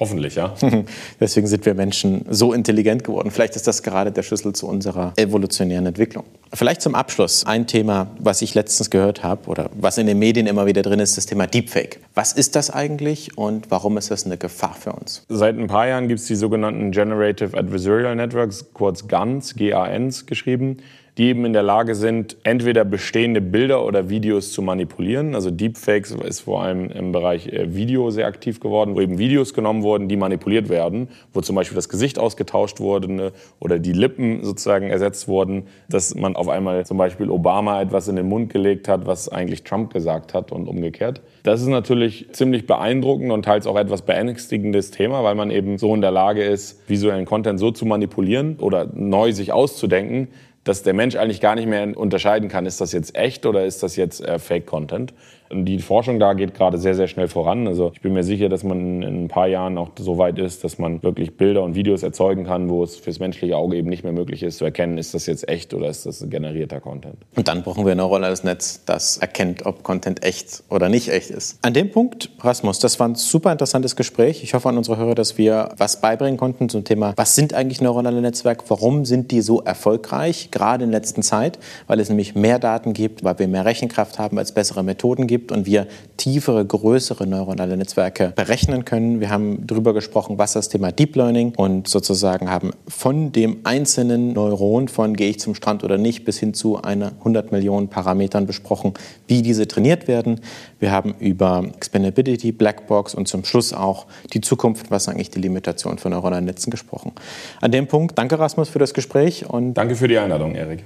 [0.00, 0.54] Hoffentlich, ja.
[1.20, 3.32] Deswegen sind wir Menschen so intelligent geworden.
[3.32, 6.24] Vielleicht ist das gerade der Schlüssel zu unserer evolutionären Entwicklung.
[6.52, 10.46] Vielleicht zum Abschluss ein Thema, was ich letztens gehört habe oder was in den Medien
[10.46, 12.00] immer wieder drin ist, das Thema Deepfake.
[12.14, 15.24] Was ist das eigentlich und warum ist das eine Gefahr für uns?
[15.28, 20.78] Seit ein paar Jahren gibt es die sogenannten Generative Adversarial Networks, kurz GANs, GANs geschrieben
[21.18, 25.34] die eben in der Lage sind, entweder bestehende Bilder oder Videos zu manipulieren.
[25.34, 29.52] Also Deepfakes ist vor allem im Bereich äh, Video sehr aktiv geworden, wo eben Videos
[29.52, 33.92] genommen wurden, die manipuliert werden, wo zum Beispiel das Gesicht ausgetauscht wurde ne, oder die
[33.92, 38.52] Lippen sozusagen ersetzt wurden, dass man auf einmal zum Beispiel Obama etwas in den Mund
[38.52, 41.20] gelegt hat, was eigentlich Trump gesagt hat und umgekehrt.
[41.42, 45.92] Das ist natürlich ziemlich beeindruckend und teils auch etwas beängstigendes Thema, weil man eben so
[45.94, 50.28] in der Lage ist, visuellen Content so zu manipulieren oder neu sich auszudenken,
[50.68, 53.82] dass der Mensch eigentlich gar nicht mehr unterscheiden kann, ist das jetzt echt oder ist
[53.82, 55.14] das jetzt äh, Fake-Content.
[55.50, 57.66] Die Forschung da geht gerade sehr, sehr schnell voran.
[57.66, 60.64] Also ich bin mir sicher, dass man in ein paar Jahren auch so weit ist,
[60.64, 64.04] dass man wirklich Bilder und Videos erzeugen kann, wo es fürs menschliche Auge eben nicht
[64.04, 67.16] mehr möglich ist zu erkennen, ist das jetzt echt oder ist das generierter Content.
[67.34, 71.30] Und dann brauchen wir ein neuronales Netz, das erkennt, ob Content echt oder nicht echt
[71.30, 71.58] ist.
[71.62, 74.42] An dem Punkt, Rasmus, das war ein super interessantes Gespräch.
[74.42, 77.80] Ich hoffe an unsere Hörer, dass wir was beibringen konnten zum Thema, was sind eigentlich
[77.80, 82.58] neuronale Netzwerke, warum sind die so erfolgreich, gerade in letzter Zeit, weil es nämlich mehr
[82.58, 85.86] Daten gibt, weil wir mehr Rechenkraft haben, als bessere Methoden gibt gibt und wir
[86.16, 89.20] tiefere, größere neuronale Netzwerke berechnen können.
[89.20, 94.32] Wir haben darüber gesprochen, was das Thema Deep Learning und sozusagen haben von dem einzelnen
[94.32, 98.46] Neuron, von gehe ich zum Strand oder nicht, bis hin zu einer 100 Millionen Parametern
[98.46, 98.94] besprochen,
[99.28, 100.40] wie diese trainiert werden.
[100.80, 105.98] Wir haben über Expandability, Blackbox und zum Schluss auch die Zukunft, was eigentlich die Limitation
[105.98, 107.12] von neuronalen Netzen gesprochen.
[107.60, 110.82] An dem Punkt, danke Rasmus für das Gespräch und danke für die Einladung, Erik.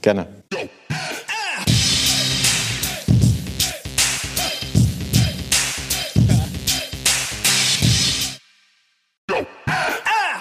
[0.00, 0.26] Gerne.